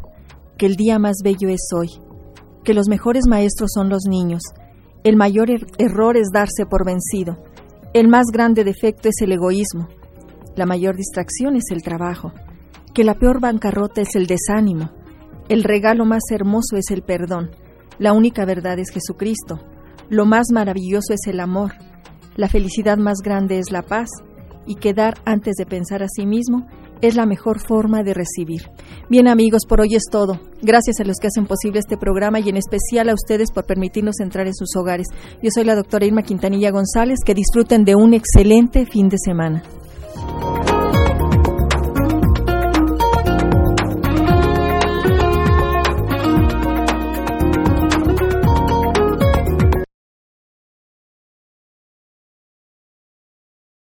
que 0.58 0.66
el 0.66 0.76
día 0.76 1.00
más 1.00 1.18
bello 1.24 1.50
es 1.50 1.70
hoy, 1.76 1.90
que 2.64 2.74
los 2.74 2.88
mejores 2.88 3.24
maestros 3.28 3.72
son 3.74 3.90
los 3.90 4.04
niños, 4.08 4.42
el 5.04 5.16
mayor 5.16 5.50
er- 5.50 5.68
error 5.78 6.18
es 6.18 6.28
darse 6.34 6.66
por 6.66 6.86
vencido, 6.86 7.38
el 7.94 8.08
más 8.08 8.26
grande 8.32 8.64
defecto 8.64 9.10
es 9.10 9.16
el 9.22 9.32
egoísmo, 9.32 9.88
la 10.56 10.66
mayor 10.66 10.96
distracción 10.96 11.56
es 11.56 11.66
el 11.72 11.82
trabajo, 11.84 12.34
que 12.94 13.04
la 13.04 13.16
peor 13.16 13.40
bancarrota 13.40 14.02
es 14.02 14.16
el 14.16 14.28
desánimo, 14.28 14.92
el 15.48 15.64
regalo 15.64 16.06
más 16.06 16.24
hermoso 16.32 16.76
es 16.76 16.92
el 16.92 17.02
perdón, 17.02 17.52
la 17.98 18.14
única 18.14 18.46
verdad 18.46 18.78
es 18.80 18.92
Jesucristo, 18.92 19.60
lo 20.10 20.26
más 20.26 20.48
maravilloso 20.52 21.14
es 21.14 21.28
el 21.28 21.40
amor, 21.40 21.74
la 22.36 22.48
felicidad 22.48 22.98
más 22.98 23.20
grande 23.24 23.60
es 23.60 23.72
la 23.72 23.82
paz, 23.84 24.10
y 24.66 24.76
que 24.76 24.94
dar 24.94 25.16
antes 25.26 25.56
de 25.56 25.66
pensar 25.66 26.04
a 26.04 26.08
sí 26.08 26.26
mismo 26.26 26.68
es 27.02 27.16
la 27.16 27.26
mejor 27.26 27.60
forma 27.60 28.04
de 28.04 28.14
recibir. 28.14 28.70
Bien 29.10 29.28
amigos, 29.28 29.64
por 29.68 29.82
hoy 29.82 29.96
es 29.96 30.04
todo. 30.12 30.40
Gracias 30.62 31.00
a 31.00 31.04
los 31.04 31.18
que 31.18 31.28
hacen 31.28 31.46
posible 31.46 31.80
este 31.80 31.98
programa 31.98 32.40
y 32.40 32.50
en 32.50 32.58
especial 32.58 33.10
a 33.10 33.14
ustedes 33.14 33.52
por 33.52 33.66
permitirnos 33.66 34.20
entrar 34.20 34.48
en 34.48 34.56
sus 34.56 34.76
hogares. 34.76 35.08
Yo 35.42 35.50
soy 35.54 35.64
la 35.64 35.76
doctora 35.76 36.06
Irma 36.06 36.24
Quintanilla 36.24 36.72
González. 36.72 37.20
Que 37.26 37.34
disfruten 37.34 37.84
de 37.84 37.96
un 37.96 38.14
excelente 38.14 38.86
fin 38.86 39.10
de 39.10 39.18
semana. 39.18 39.64